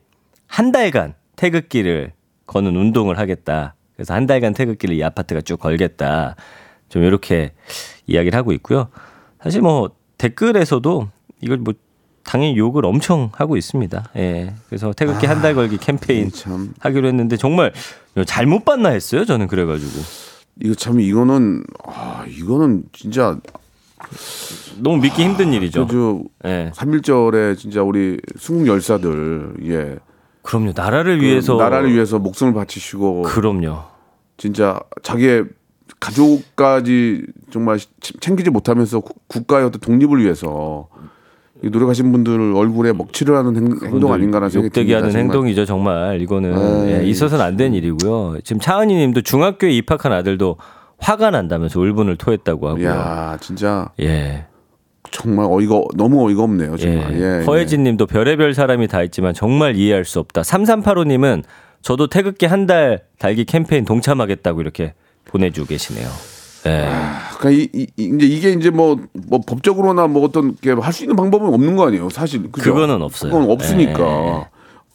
[0.47, 2.13] 한 달간 태극기를
[2.53, 3.75] 거는 운동을 하겠다.
[3.97, 6.37] 그래서 한 달간 태극기를 이 아파트가 쭉 걸겠다.
[6.89, 7.53] 좀 이렇게
[8.07, 8.89] 이야기를 하고 있고요.
[9.43, 11.09] 사실 뭐 댓글에서도
[11.41, 11.75] 이걸 뭐
[12.23, 14.11] 당연히 욕을 엄청 하고 있습니다.
[14.17, 14.55] 예.
[14.69, 17.73] 그래서 태극기 한달 걸기 캠페인 참 하기로 했는데 정말
[18.27, 19.25] 잘못 봤나 했어요.
[19.25, 19.91] 저는 그래가지고
[20.63, 23.39] 이거 참 이거는 아 이거는 진짜
[24.79, 25.87] 너무 믿기 힘든 일이죠.
[25.87, 26.71] 저 예.
[26.75, 29.99] 3일절에 진짜 우리 순국 열사들 예
[30.43, 30.73] 그럼요.
[30.75, 33.79] 나라를 그 위해서 나라를 위해서 목숨을 바치시고 그럼요.
[34.37, 35.45] 진짜 자기의
[36.01, 40.89] 가족까지 정말 치- 챙기지 못하면서 구- 국가의 어떤 독립을 위해서
[41.63, 44.97] 이 노력하신 분들 얼굴에 먹칠을 하는 행, 동 아닌가라는 생각이 듭니다.
[44.99, 45.23] 하는 정말.
[45.25, 48.39] 행동이죠 정말 이거는 에이, 예, 있어서는 안 되는 일이고요.
[48.43, 50.57] 지금 차은희님도 중학교에 입학한 아들도
[50.99, 52.85] 화가 난다면서 울분을 토했다고 하고요.
[52.89, 54.47] 야 진짜 예,
[55.13, 57.21] 정말 어이가 너무 어이가 없네요 정말.
[57.21, 57.41] 예.
[57.41, 60.41] 예, 허혜진 님도 별의별 사람이 다 있지만 정말 이해할 수 없다.
[60.43, 61.45] 3385님은
[61.83, 64.95] 저도 태극기 한 달 달기 캠페인 동참하겠다고 이렇게
[65.27, 66.09] 보내주고 계시네요.
[66.67, 66.89] 예.
[67.39, 68.97] 그러니까 이, 이, 이- 이 제 이게 이제 뭐,
[69.29, 72.43] 뭐 법적으로나 뭐 어떤 게 할 수 있는 방법은 없는 거 아니에요 사실.
[72.53, 72.73] 그죠?
[72.73, 73.33] 그거는 없어요.
[73.33, 74.49] 그건 없으니까.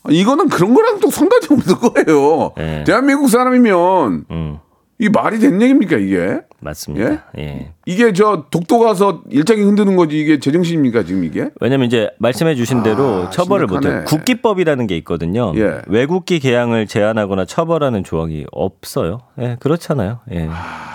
[0.10, 0.15] 예.
[0.15, 2.51] 이거는 그런 거랑 또 상관이 없는 거예요.
[2.60, 2.84] 예.
[2.86, 4.58] 대한민국 사람이면 음,
[4.99, 6.39] 이 말이 된 얘기입니까 이게?
[6.60, 7.25] 맞습니다.
[7.38, 7.71] 예.
[7.86, 11.49] 이게 저 독도 가서 일장이 흔드는 거지 이게 제정신입니까 지금 이게?
[11.62, 13.67] 왜냐면 이제 말씀해 주신 대로 아, 처벌을.
[13.67, 14.03] 못해요.
[14.07, 15.53] 국기법이라는 게 있거든요.
[15.55, 15.81] 예.
[15.88, 19.19] 외국기 개항을 제한하거나 처벌하는 조항이 없어요.
[19.39, 20.19] 예, 그렇잖아요.
[20.31, 20.49] 예.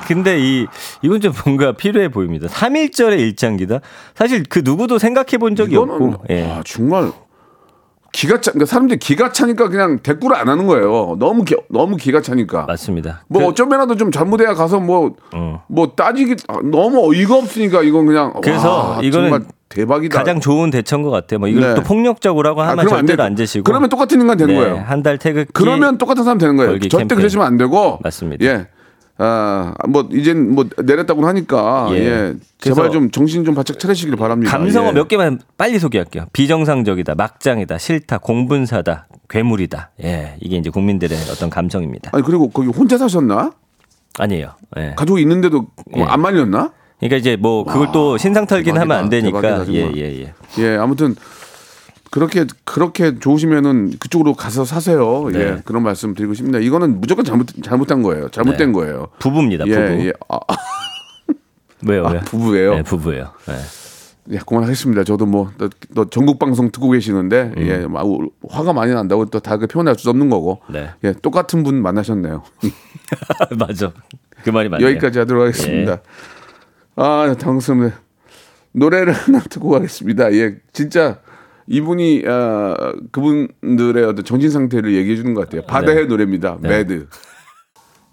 [0.09, 0.67] 근데 이
[1.03, 2.49] 이건 좀 뭔가 필요해 보입니다.
[2.49, 3.81] 3일절의 일장기다.
[4.17, 6.25] 사실 그 누구도 생각해 본 적이 없고.
[6.31, 6.45] 예.
[6.51, 7.13] 아, 정말
[8.13, 8.53] 기가 차.
[8.53, 11.17] 그러니까 사람들이 기가 차니까 그냥 대꾸를 안 하는 거예요.
[11.19, 12.67] 너무 기, 너무 기가 차니까.
[12.67, 13.25] 맞습니다.
[13.29, 15.63] 뭐 그- 어쩌면라도 좀 잘못해야 가서 뭐뭐 어.
[15.97, 20.19] 따지기 아, 너무 어이가 없으니까 이건 그냥 그래서 와, 이거는 대박이다.
[20.19, 21.39] 가장 좋은 대처인 것 같아요.
[21.41, 21.75] 뭐 이걸 네.
[21.75, 23.23] 또 폭력적으로라고 아, 하면 그러면 안 절대로 돼.
[23.23, 23.65] 안 되시고.
[23.65, 24.85] 그러면 똑같은 인간 되는 네, 거예요.
[24.87, 25.51] 한 달 태극기.
[25.55, 26.73] 그러면 똑같은 사람 되는 거예요.
[26.81, 27.17] 절대 캠페인.
[27.19, 27.99] 그러시면 안 되고.
[28.03, 28.45] 맞습니다.
[28.45, 28.67] 예.
[29.25, 31.97] 아, 뭐 이젠 뭐 내렸다고 하니까 예.
[31.97, 32.35] 예.
[32.59, 34.51] 제발 좀 정신 좀 바짝 차리시길 바랍니다.
[34.51, 34.93] 감성어 예.
[34.93, 36.27] 몇 개만 빨리 소개할게요.
[36.33, 39.93] 비정상적이다, 막장이다, 싫다, 공분사다, 괴물이다.
[40.03, 42.11] 예, 이게 이제 국민들의 어떤 감성입니다.
[42.13, 43.53] 아니 그리고 거기 혼자 사셨나?
[44.19, 44.55] 아니에요.
[44.79, 44.95] 예.
[44.97, 46.03] 가족이 있는데도 예.
[46.03, 46.73] 안 말렸나?
[46.99, 49.65] 그러니까 이제 뭐 그걸 또 신상 털긴 하면 안 대박이다, 되니까.
[49.65, 50.03] 대박이다, 예.
[50.03, 50.35] 예, 예.
[50.59, 51.15] 예, 아무튼
[52.13, 55.29] 그렇게 그렇게 좋으시면은 그쪽으로 가서 사세요.
[55.33, 55.63] 예, 네.
[55.65, 56.59] 그런 말씀 드리고 싶습니다.
[56.59, 58.29] 이거는 무조건 잘못 잘못한 거예요.
[58.29, 58.73] 잘못된 네.
[58.73, 59.09] 거예요.
[59.19, 59.67] 부부입니다.
[59.67, 60.07] 예, 부부.
[60.07, 60.13] 예.
[60.29, 60.57] 아, 아,
[61.87, 62.07] 왜요?
[62.07, 62.21] 아?
[62.21, 62.75] 부부예요.
[62.75, 63.31] 네, 부부예요.
[63.49, 64.35] 예.
[64.35, 65.05] 예, 그만하겠습니다.
[65.05, 67.63] 저도 뭐, 또, 또 전국 방송 듣고 계시는데, 음.
[67.67, 70.91] 예, 막 우- 화가 많이 난다고 또 다 그 표현할 수 없는 거고, 네.
[71.05, 72.43] 예, 똑같은 분 만나셨네요.
[73.59, 73.93] 맞아.
[74.45, 74.87] 그 말이 맞네요.
[74.91, 76.03] 여기까지 하도록 하겠습니다.
[76.95, 77.93] 아, 당스럽네.
[78.73, 80.33] 노래를 하나 듣고 가겠습니다.
[80.35, 81.19] 예, 진짜
[81.67, 85.63] 이분이, 아, 그분들의 어떤 정신 상태를 얘기해 주는 것 같아요.
[85.63, 86.59] 바다의 노래입니다.
[86.61, 87.07] 매드.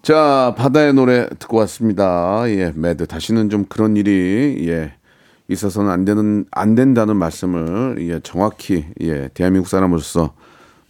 [0.02, 2.44] 자, 바다의 노래 듣고 왔습니다.
[2.46, 3.06] 예, 매드.
[3.06, 4.94] 다시는 좀 그런 일이, 예,
[5.48, 10.34] 있어서는 안 되는, 안 된다는 말씀을, 예, 정확히, 예, 대한민국 사람으로서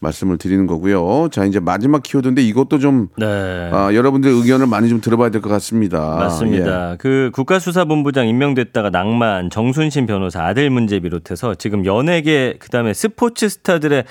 [0.01, 1.29] 말씀을 드리는 거고요.
[1.31, 3.71] 자, 이제 마지막 키워드인데 이것도 좀, 네.
[3.73, 6.17] 아, 여러분들 의견을 많이 좀 들어봐야 될 것 같습니다.
[6.17, 6.97] 맞습니다.
[6.99, 14.05] 그 국가수사본부장 임명됐다가 낭만, 정순신 변호사 아들 문제 비롯해서 지금 연예계 그다음에 스포츠 스타들의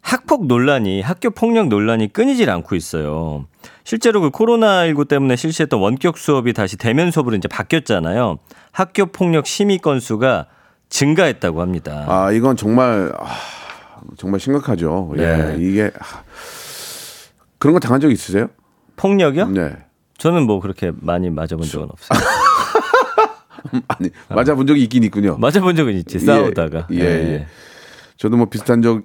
[0.00, 3.46] 학폭 논란이 학교 폭력 논란이 끊이질 않고 있어요.
[3.84, 8.38] 실제로 그 코로나19 때문에 실시했던 원격 수업이 다시 대면 수업으로 이제 바뀌었잖아요.
[8.72, 10.46] 학교 폭력 심의 건수가
[10.88, 12.04] 증가했다고 합니다.
[12.08, 13.26] 아, 이건 정말, 아,
[14.16, 15.12] 정말 심각하죠.
[15.16, 15.56] 예, 네.
[15.58, 16.22] 이게, 아,
[17.58, 18.48] 그런 거 당한 적 있으세요?
[18.96, 19.48] 폭력이요?
[19.48, 19.76] 네.
[20.18, 22.18] 저는 뭐 그렇게 많이 맞아본 적은 없어요.
[23.88, 25.36] 아니, 맞아본 적이 있긴 있군요.
[25.38, 26.88] 맞아본 적은 있지 싸우다가.
[26.92, 27.46] 예, 예.
[28.16, 29.02] 저도 뭐 비슷한 적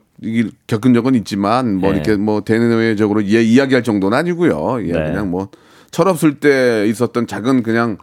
[0.67, 1.95] 겪은 적은 있지만 뭐 예.
[1.95, 4.87] 이렇게 뭐 대내외적으로 예, 이야기할 정도는 아니고요.
[4.87, 5.03] 예, 네.
[5.03, 5.49] 그냥 뭐
[5.91, 7.97] 철없을 때 있었던 작은 그냥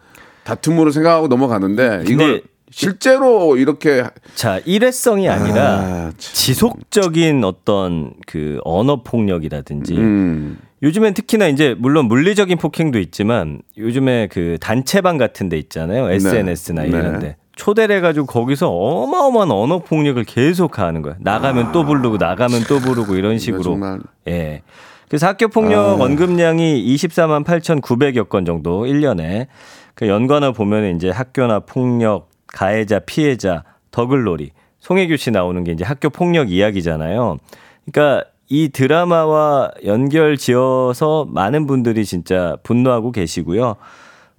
[0.44, 4.04] 다툼으로 생각하고 넘어가는데 이걸 실제로 이렇게
[4.34, 6.12] 자 일회성이 아니라 아, 참.
[6.18, 14.56] 지속적인 어떤 그 언어 폭력이라든지 음, 요즘엔 특히나 이제 물론 물리적인 폭행도 있지만 요즘에 그
[14.60, 16.10] 단체방 같은 데 있잖아요.
[16.10, 16.88] SNS나 네.
[16.88, 21.16] 이런데 초대를 해가지고 거기서 어마어마한 언어 폭력을 계속 하는 거야.
[21.18, 23.62] 나가면 또 부르고 나가면 또 부르고 이런 식으로.
[23.62, 24.00] 정말.
[24.28, 24.62] 예.
[25.08, 29.48] 그래서 학교 폭력 언급량이 24만 8,900여 건 정도 1년에
[29.94, 35.84] 그 연관어 보면 이제 학교나 폭력, 가해자, 피해자, 더 글로리, 송혜교 씨 나오는 게 이제
[35.84, 37.38] 학교 폭력 이야기잖아요.
[37.84, 43.76] 그러니까 이 드라마와 연결 지어서 많은 분들이 진짜 분노하고 계시고요.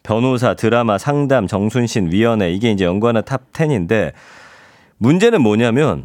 [0.04, 4.12] 변호사, 드라마, 상담, 정순신, 위원회 이게 이제 연관어 top 10인데
[4.98, 6.04] 문제는 뭐냐면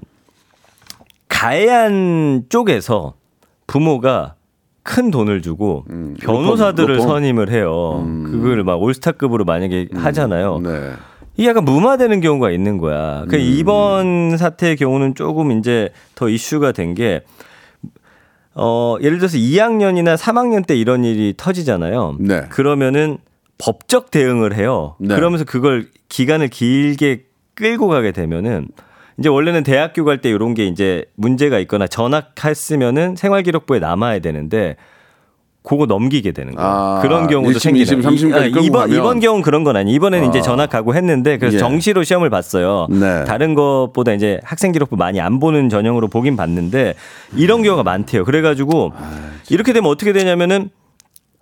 [1.29, 3.15] 가해한 쪽에서
[3.67, 4.35] 부모가
[4.83, 5.85] 큰 돈을 주고
[6.21, 7.09] 변호사들을 로펌, 로펌.
[7.09, 8.07] 선임을 해요.
[8.25, 10.61] 그걸 막 올스타급으로 만약에 하잖아요.
[10.63, 10.93] 네.
[11.37, 13.25] 이게 약간 무마되는 경우가 있는 거야.
[13.29, 13.41] 그 음.
[13.41, 17.23] 이번 사태의 경우는 조금 이제 더 이슈가 된 게,
[18.55, 22.17] 어, 예를 들어서 2학년이나 3학년 때 이런 일이 터지잖아요.
[22.21, 22.43] 네.
[22.49, 23.19] 그러면은
[23.59, 24.97] 법적 대응을 해요.
[24.99, 25.15] 네.
[25.15, 28.69] 그러면서 그걸 기간을 길게 끌고 가게 되면은
[29.19, 34.77] 이제 원래는 대학교 갈 때 이런 게 이제 문제가 있거나 전학했으면은 생활기록부에 남아야 되는데
[35.67, 36.71] 그거 넘기게 되는 거예요.
[36.71, 38.91] 아, 그런 경우도 1심, 생기는 2심, 3심 까지 이- 끌고 이번.
[38.93, 39.93] 이번 경우는 그런 건 아니.
[39.93, 40.43] 이번에는 이제 아.
[40.43, 41.59] 전학 가고 했는데 그래서 예.
[41.59, 42.87] 정시로 시험을 봤어요.
[42.89, 43.25] 네.
[43.25, 46.95] 다른 것보다 이제 학생 기록부 많이 안 보는 전형으로 보긴 봤는데
[47.35, 48.25] 이런 경우가 많대요.
[48.25, 50.71] 그래가지고 아, 이렇게 되면 어떻게 되냐면은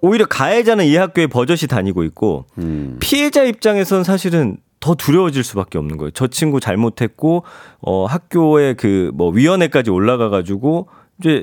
[0.01, 2.97] 오히려 가해자는 이 학교에 버젓이 다니고 있고 음.
[3.01, 6.11] 피해자 입장에선 사실은 더 두려워질 수밖에 없는 거예요.
[6.13, 7.45] 저 친구 잘못했고
[7.83, 10.89] 어 학교에 그 뭐 위원회까지 올라가 가지고
[11.21, 11.43] 이제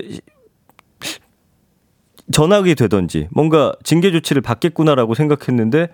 [2.32, 5.90] 전학이 되던지 뭔가 징계 조치를 받겠구나라고 생각했는데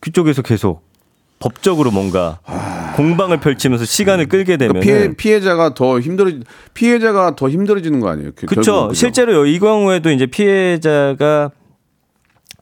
[0.00, 0.82] 그쪽에서 계속
[1.38, 2.38] 법적으로 뭔가
[2.96, 6.30] 공방을 펼치면서 시간을 끌게 되면 그러니까 피해 피해 자가 더 힘들어
[6.74, 8.30] 피해자가 더 힘들어지는 거 아니에요?
[8.36, 8.92] 그- 그렇죠.
[8.92, 11.50] 실제로 이 경우에도 이제 피해자가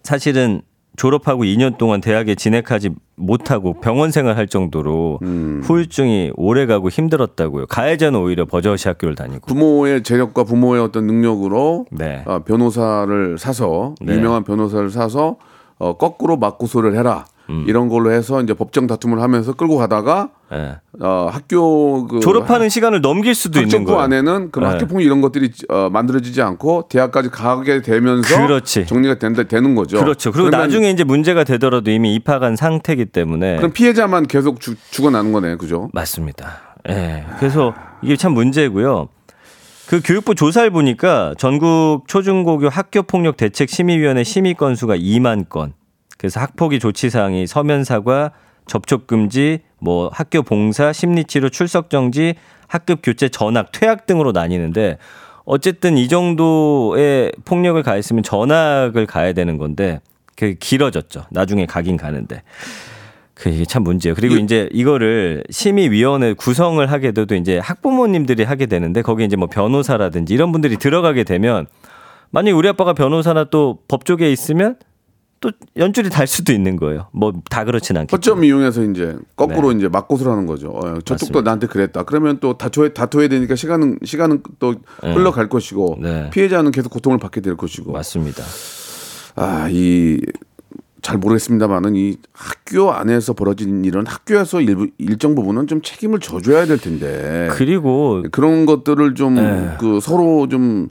[0.02, 0.62] 사실은
[1.00, 5.62] 졸업하고 2년 동안 대학에 진학하지 못하고 병원 생활할 정도로 음.
[5.64, 7.68] 후유증이 오래 가고 힘들었다고요.
[7.68, 9.46] 가해자는 오히려 버젓이 학교를 다니고.
[9.46, 12.22] 부모의 재력과 부모의 어떤 능력으로 네.
[12.26, 14.14] 어, 변호사를 사서 네.
[14.14, 15.36] 유명한 변호사를 사서
[15.78, 17.64] 어, 거꾸로 맞고소를 해라 음.
[17.66, 20.76] 이런 걸로 해서 이제 법정 다툼을 하면서 끌고 가다가 예.
[21.00, 24.00] 어, 학교 그 졸업하는 시간을 넘길 수도 있는 거예요.
[24.00, 24.74] 안에는 그런 네.
[24.74, 28.86] 학교폭력 이런 것들이 어, 만들어지지 않고 대학까지 가게 되면서 그렇지.
[28.86, 29.98] 정리가 된다 되는 거죠.
[29.98, 30.30] 그렇죠.
[30.32, 35.56] 그리고 나중에 이제 문제가 되더라도 이미 입학한 상태이기 때문에 그럼 피해자만 계속 죽, 죽어나는 거네,
[35.56, 35.90] 그죠?
[35.92, 36.76] 맞습니다.
[36.88, 37.26] 예.
[37.38, 39.08] 그래서 이게 참 문제고요.
[39.88, 45.72] 그 교육부 조사를 보니까 전국 초중고교 학교 폭력 대책 심의위원회 심의 건수가 2만 건.
[46.20, 48.32] 그래서 학폭위 조치 사항이 서면 사과,
[48.66, 52.34] 접촉 금지, 뭐 학교 봉사, 심리 치료 출석 정지,
[52.68, 54.98] 학급 교체 전학, 퇴학 등으로 나뉘는데
[55.46, 60.02] 어쨌든 이 정도의 폭력을 가했으면 전학을 가야 되는 건데
[60.36, 61.24] 그 길어졌죠.
[61.30, 62.42] 나중에 가긴 가는데.
[63.32, 64.14] 그게 참 문제예요.
[64.14, 70.34] 그리고 이제 이거를 심의위원회 구성을 하게 돼도 이제 학부모님들이 하게 되는데 거기 이제 뭐 변호사라든지
[70.34, 71.66] 이런 분들이 들어가게 되면
[72.28, 74.76] 만약 우리 아빠가 변호사나 또 법조계에 있으면
[75.40, 77.08] 또 연줄이 달 수도 있는 거예요.
[77.12, 78.14] 뭐 다 그렇진 않겠죠.
[78.16, 80.68] 허점 이용해서 이제 거꾸로 이제 맞고소를 하는 거죠.
[80.70, 81.12] 어, 저쪽도 네.
[81.14, 81.40] 맞습니다.
[81.42, 82.02] 나한테 그랬다.
[82.04, 86.30] 그러면 또 다투해 다투해야 되니까 시간은 시간은 또 흘러갈 것이고 네.
[86.30, 87.92] 피해자는 계속 고통을 받게 될 것이고.
[87.92, 88.42] 맞습니다.
[89.36, 90.20] 아, 이
[91.02, 96.76] 잘 모르겠습니다만은 이 학교 안에서 벌어진 일은 학교에서 일부, 일정 부분은 좀 책임을 져줘야 될
[96.78, 99.76] 텐데 그리고 그런 것들을 좀 네.
[99.80, 100.88] 그 서로 좀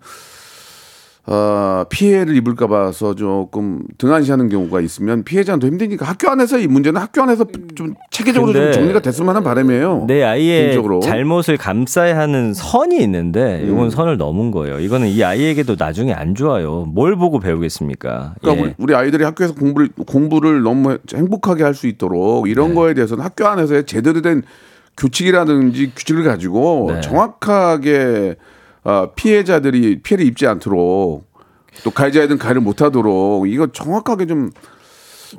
[1.32, 7.00] 어, 피해를 입을까 봐서 조금 등한시하는 경우가 있으면 피해자는 더 힘드니까 학교 안에서 이 문제는
[7.00, 10.06] 학교 안에서 좀 체계적으로 좀 정리가 됐으면 하는 바람이에요.
[10.08, 11.02] 내 아이의 개인적으로.
[11.02, 13.90] 잘못을 감싸야 하는 선이 있는데 이건 음.
[13.92, 14.80] 선을 넘은 거예요.
[14.80, 16.86] 이거는 이 아이에게도 나중에 안 좋아요.
[16.88, 18.34] 뭘 보고 배우겠습니까?
[18.42, 18.74] 그러니까 예.
[18.80, 22.52] 우리, 아이들이 학교에서 공부를 공부를 너무 행복하게 할 수 있도록 네.
[22.52, 24.42] 이런 거에 대해서는 학교 안에서의 제대로 된
[24.98, 27.02] 규칙이라든지 규칙을 가지고 네.
[27.02, 28.36] 정확하게
[28.84, 31.28] 어, 피해자들이 피해를 입지 않도록
[31.84, 34.50] 또 가해자이든 가해를 못하도록 이거 정확하게 좀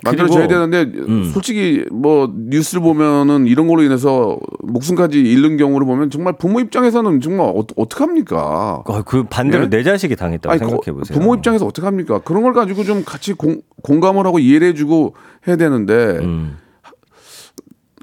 [0.05, 1.25] 만들어져야 되는데 음.
[1.35, 7.49] 솔직히 뭐 뉴스를 보면은 이런 걸로 인해서 목숨까지 잃는 경우를 보면 정말 부모 입장에서는 정말
[7.49, 8.85] 어, 어떡합니까?
[8.87, 9.69] 어, 그 반대로 예?
[9.69, 11.19] 내 자식이 당했다고 생각해 거- 보세요.
[11.19, 12.21] 부모 입장에서 어떻게 합니까?
[12.25, 15.15] 그런 걸 가지고 좀 같이 공, 공감을 하고 이해를 해주고
[15.49, 16.57] 해야 되는데 음.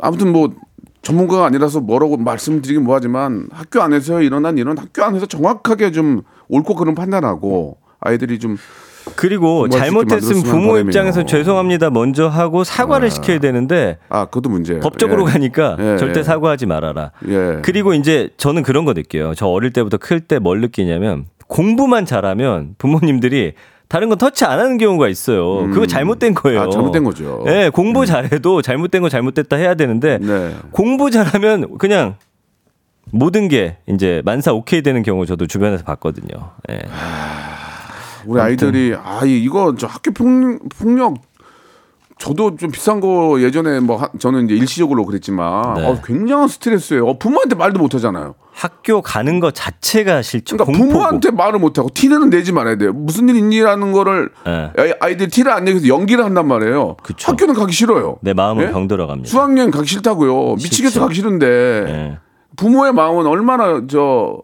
[0.02, 0.54] 아무튼 뭐
[1.08, 6.96] 전문가가 아니라서 뭐라고 말씀드리긴 뭐하지만 학교 안에서 일어난 일은 학교 안에서 정확하게 좀 옳고 그른
[6.96, 8.58] 판단하고 아이들이 좀
[9.16, 10.82] 그리고 있게 잘못했으면 부모 바람이에요.
[10.82, 14.82] 입장에서 죄송합니다 먼저 하고 사과를 시켜야 되는데 아 그것도 문제예요.
[14.82, 15.32] 법적으로 예.
[15.32, 16.24] 가니까 예, 절대 예.
[16.24, 17.12] 사과하지 말아라.
[17.30, 17.60] 예.
[17.62, 19.34] 그리고 이제 저는 그런 거 느껴요.
[19.34, 23.54] 저 어릴 때부터 클 때 뭘 느끼냐면 공부만 잘하면 부모님들이
[23.90, 25.68] 다른 건 터치 안 하는 경우가 있어요.
[25.72, 26.62] 그거 잘못된 거예요.
[26.62, 27.44] 아, 잘못된 거죠.
[27.46, 30.56] 네, 공부 잘해도 잘못된 거 잘못됐다 해야 되는데 네.
[30.72, 32.16] 공부 잘하면 그냥
[33.12, 36.52] 모든 게 이제 만사 오케이 되는 경우 저도 주변에서 봤거든요.
[36.70, 36.82] 예.
[38.26, 40.28] 우리 아이들이 아 이- 이거 저 학교 폭,
[40.78, 41.16] 폭력
[42.20, 45.86] 저도 좀 비싼 거 예전에 뭐 하- 저는 이제 일시적으로 그랬지만 네.
[45.88, 47.06] 어, 굉장한 스트레스예요.
[47.06, 48.34] 어, 부모한테 말도 못 하잖아요.
[48.54, 50.88] 학교 가는 거 자체가 실제 그러니까 공포고.
[50.94, 52.92] 부모한테 말을 못 하고 티는 내지 말아야 돼요.
[52.92, 54.72] 무슨 일 있니라는 거를 네.
[54.78, 56.98] 아이- 아이들이 티를 안 내서 연기를 한단 말이에요.
[57.04, 57.32] 그쵸.
[57.32, 58.18] 학교는 가기 싫어요.
[58.22, 58.72] 내 마음은 예?
[58.72, 59.30] 병들어 갑니다.
[59.30, 60.56] 수학여행 가기 싫다고요.
[60.56, 61.02] 미치겠어.
[61.02, 61.46] 가기 싫은데
[61.88, 62.18] 예.
[62.56, 64.42] 부모의 마음은 얼마나 저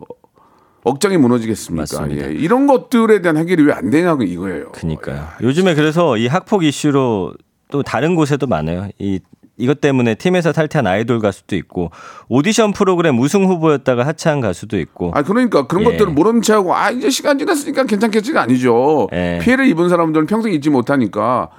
[0.83, 2.11] 억장이 무너지겠습니까?
[2.11, 2.33] 예.
[2.33, 4.73] 이런 것들에 대한 해결이 왜 안 되냐고 이거예요.
[4.73, 5.25] 그니까요.
[5.41, 7.33] 요즘에 그래서 이 학폭 이슈로
[7.73, 8.87] 또 다른 곳에도 많아요.
[8.99, 9.19] 이
[9.57, 11.89] 이것 때문에 팀에서 탈퇴한 아이돌 가수도 있고
[12.29, 15.91] 오디션 프로그램 우승 후보였다가 하차한 가수도 있고 아 그러니까 그런 예.
[15.91, 19.07] 것들을 모른 체하고 아 이제 시간 지났으니까 괜찮겠지가 아니죠.
[19.11, 19.39] 예.
[19.41, 21.49] 피해를 입은 사람들은 평생 잊지 못하니까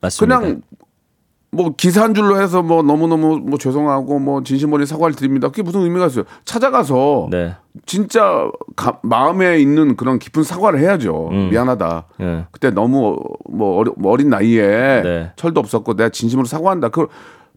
[0.00, 0.40] 맞습니다.
[0.40, 0.62] 그냥
[1.54, 5.48] 뭐 기사 한 줄로 해서 뭐 너무 너무 뭐 죄송하고 뭐 진심 어린 사과를 드립니다.
[5.48, 6.24] 그게 무슨 의미가 있어요?
[6.46, 7.54] 찾아가서 네.
[7.84, 11.28] 진짜 가- 마음에 있는 그런 깊은 사과를 해야죠.
[11.50, 12.04] 미안하다.
[12.22, 12.46] 예.
[12.52, 13.18] 그때 너무
[13.50, 15.32] 뭐뭐 어린 나이에 네.
[15.36, 16.88] 철도 없었고 내가 진심으로 사과한다.
[16.88, 17.08] 그걸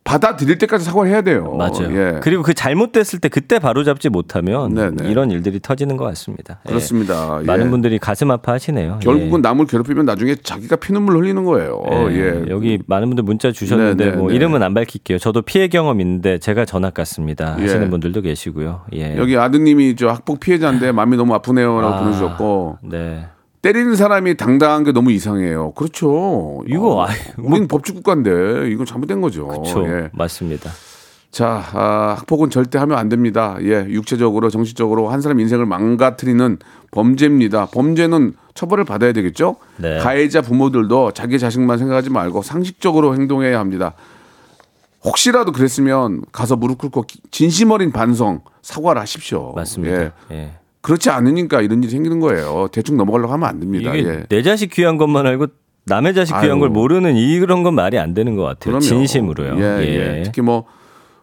[0.05, 1.55] 받아들일 때까지 사과를 해야 돼요.
[1.57, 1.91] 맞아요.
[1.91, 2.19] 예.
[2.21, 5.09] 그리고 그 잘못됐을 때 그때 바로 잡지 못하면 네, 네.
[5.09, 6.59] 이런 일들이 터지는 것 같습니다.
[6.67, 6.69] 예.
[6.69, 7.39] 그렇습니다.
[7.41, 7.45] 예.
[7.45, 8.99] 많은 분들이 가슴 아파하시네요.
[9.01, 11.83] 결국은 남을 괴롭히면 나중에 자기가 피눈물 흘리는 거예요.
[11.91, 12.15] 예.
[12.15, 12.45] 예.
[12.49, 14.35] 여기 많은 분들 문자 주셨는데 네, 네, 뭐 네.
[14.35, 15.17] 이름은 안 밝힐게요.
[15.17, 17.53] 저도 피해 경험 있는데 제가 전학 갔습니다.
[17.53, 17.89] 하시는 예.
[17.89, 18.81] 분들도 계시고요.
[18.93, 19.17] 예.
[19.17, 23.25] 여기 아드님이 저 학폭 피해자인데 마음이 너무 아프네요라고 아, 보내주셨고 네.
[23.65, 25.71] 때리는 사람이 당당한 게 너무 이상해요.
[25.71, 26.63] 그렇죠.
[26.67, 29.47] 이거 어, 아이, 우린 법치국가인데 이건 잘못된 거죠.
[29.47, 29.87] 그렇죠.
[29.87, 30.09] 예.
[30.13, 30.69] 맞습니다.
[31.31, 33.57] 자, 아, 학폭은 절대 하면 안 됩니다.
[33.61, 36.59] 예, 육체적으로, 정신적으로 한 사람 인생을 망가뜨리는
[36.91, 37.65] 범죄입니다.
[37.73, 39.55] 범죄는 처벌을 받아야 되겠죠?
[39.77, 39.97] 네.
[39.97, 43.95] 가해자 부모들도 자기 자식만 생각하지 말고 상식적으로 행동해야 합니다.
[45.03, 49.53] 혹시라도 그랬으면 가서 무릎 꿇고 기- 진심 어린 반성, 사과를 하십시오.
[49.55, 50.01] 맞습니다.
[50.03, 50.11] 예.
[50.31, 50.51] 예.
[50.85, 52.67] 그렇지 않으니까 이런 일이 생기는 거예요.
[52.71, 53.95] 대충 넘어가려고 하면 안 됩니다.
[53.95, 54.23] 이게 예.
[54.29, 55.47] 내 자식 귀한 것만 알고
[55.85, 56.59] 남의 자식 귀한 아유.
[56.59, 58.65] 걸 모르는 이런 건 말이 안 되는 것 같아요.
[58.65, 58.81] 그럼요.
[58.81, 59.57] 진심으로요.
[59.57, 60.23] 예, 예.
[60.23, 60.65] 특히 뭐,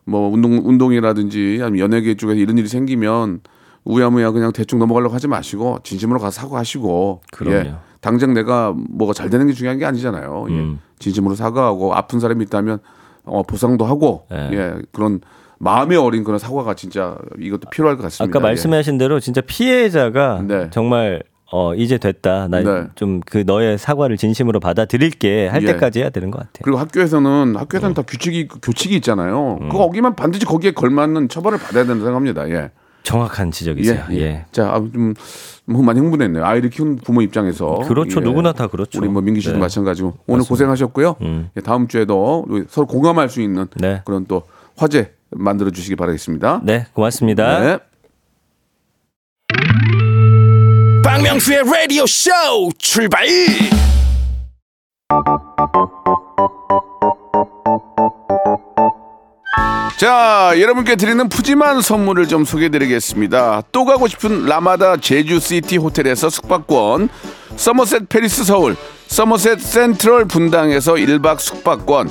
[0.05, 3.43] 뭐 운동, 운동이라든지 아니면 연예계 쪽에서 이런 일이 생기면
[3.85, 7.23] 우야무야 그냥 대충 넘어가려고 하지 마시고 진심으로 가서 사과하시고.
[7.31, 7.57] 그럼요.
[7.57, 7.75] 예.
[8.01, 10.47] 당장 내가 뭐가 잘 되는 게 중요한 게 아니잖아요.
[10.49, 10.55] 예.
[10.55, 10.81] 음.
[10.99, 12.81] 진심으로 사과하고 아픈 사람이 있다면
[13.23, 14.51] 어, 보상도 하고 예.
[14.53, 14.75] 예.
[14.91, 15.21] 그런
[15.63, 18.37] 마음에 어린 그런 사과가 진짜 이것도 필요할 것 같습니다.
[18.37, 20.69] 아까 말씀하신 대로 진짜 피해자가 네.
[20.71, 22.49] 정말 어 이제 됐다.
[22.51, 22.63] 네.
[22.63, 25.67] 나좀그 너의 사과를 진심으로 받아들일게 할 예.
[25.67, 26.63] 때까지 해야 되는 것 같아요.
[26.65, 29.59] 그리고 학교에서는 학교에서는 다 규칙이 교칙이 있잖아요.
[29.61, 29.69] 음.
[29.69, 32.49] 그거 어기면 반드시 거기에 걸맞는 처벌을 받아야 된다고 생각합니다.
[32.49, 32.71] 예.
[33.05, 34.05] 정확한 지적이세요.
[34.13, 34.47] 예.
[34.51, 35.15] 자, 아, 좀
[35.67, 36.45] 너무 많이 흥분했네요.
[36.45, 37.83] 아이를 키우는 부모 입장에서.
[37.87, 38.19] 그렇죠.
[38.19, 38.99] 누구나 다 그렇죠.
[38.99, 39.59] 우리 뭐 민기 씨도 네.
[39.61, 41.17] 마찬가지고 오늘 고생하셨고요.
[41.23, 41.51] 음.
[41.57, 44.03] 예, 다음 주에도 서로 공감할 수 있는 네.
[44.05, 44.43] 그런 또
[44.77, 46.61] 화제 만들어 주시기 바라겠습니다.
[46.65, 47.61] 네, 고맙습니다.
[47.61, 47.79] 네.
[51.05, 52.31] 박명수의 라디오 쇼
[52.79, 53.27] 출발
[60.03, 63.63] 자, 여러분께 드리는 푸짐한 선물을 좀 소개해 드리겠습니다.
[63.71, 67.09] 또 가고 싶은 라마다 제주시티 호텔에서 숙박권,
[67.55, 68.75] 서머셋 페리스 서울,
[69.07, 72.11] 서머셋 센트럴 분당에서 1박 숙박권,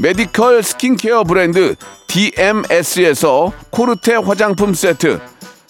[0.00, 1.74] 메디컬 스킨케어 브랜드
[2.06, 5.18] DMS에서 코르테 화장품 세트,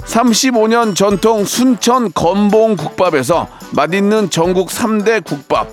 [0.00, 5.68] 35년 전통 순천 건봉 국밥에서 맛있는 전국 3대 국밥,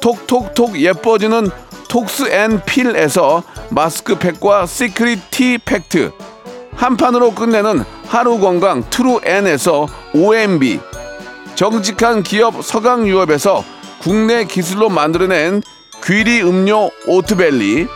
[0.00, 1.48] 톡톡톡 예뻐지는
[1.88, 6.10] 톡스앤필에서 마스크팩과 시크릿 티 팩트,
[6.74, 10.80] 한 판으로 끝내는 하루 건강 트루엔에서 OMB,
[11.54, 13.64] 정직한 기업 서강유업에서
[14.00, 15.62] 국내 기술로 만들어낸
[16.04, 17.86] 귀리 음료 오트벨리,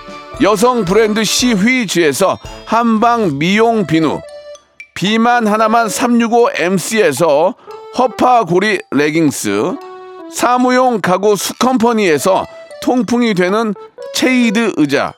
[0.41, 4.21] 여성 브랜드 시휘즈에서 한방 미용 비누,
[4.95, 7.55] 비만 하나만 365MC에서
[7.99, 9.75] 허파고리 레깅스,
[10.33, 12.47] 사무용 가구 수컴퍼니에서
[12.83, 13.75] 통풍이 되는
[14.15, 15.13] 체이드 의자,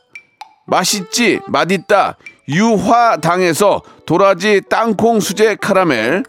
[0.67, 2.17] 맛있지 맛있다
[2.49, 6.23] 유화당에서 도라지 땅콩 수제 카라멜,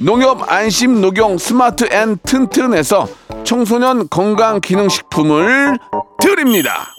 [0.00, 3.08] 농협 안심 녹용 스마트 앤 튼튼에서
[3.44, 5.78] 청소년 건강 기능식품을
[6.20, 6.94] 드립니다.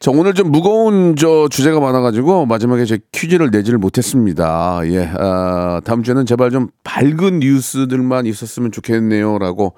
[0.00, 4.80] 자, 오늘 좀 무거운 저 주제가 많아가지고 마지막에 제 퀴즈를 내지를 못했습니다.
[4.84, 9.74] 예, 아, 다음 주에는 제발 좀 밝은 뉴스들만 있었으면 좋겠네요라고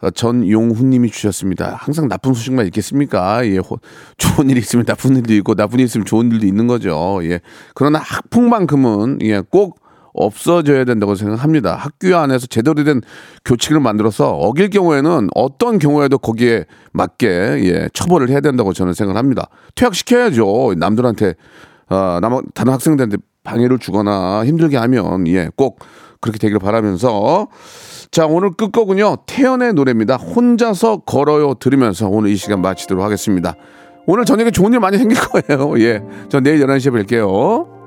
[0.00, 1.76] 어, 전용훈님이 주셨습니다.
[1.78, 3.46] 항상 나쁜 소식만 있겠습니까?
[3.46, 3.78] 예, 호-
[4.18, 7.20] 좋은 일이 있으면 나쁜 일도 있고 나쁜 일이 있으면 좋은 일도 있는 거죠.
[7.22, 7.38] 예,
[7.76, 9.78] 그러나 학폭만큼은 예, 꼭
[10.14, 11.74] 없어져야 된다고 생각합니다.
[11.74, 13.00] 학교 안에서 제대로 된
[13.44, 19.48] 교칙을 만들어서 어길 경우에는 어떤 경우에도 거기에 맞게 예, 처벌을 해야 된다고 저는 생각합니다.
[19.74, 20.74] 퇴학시켜야죠.
[20.76, 21.34] 남들한테
[21.88, 25.80] 어, 남 다른 학생들한테 방해를 주거나 힘들게 하면 예, 꼭
[26.20, 27.48] 그렇게 되기를 바라면서
[28.10, 30.16] 자 오늘 끝곡은요 태연의 노래입니다.
[30.16, 33.54] 혼자서 걸어요 들으면서 오늘 이 시간 마치도록 하겠습니다.
[34.06, 35.78] 오늘 저녁에 좋은 일 많이 생길 거예요.
[35.80, 37.81] 예, 저 내일 11시에 뵐게요.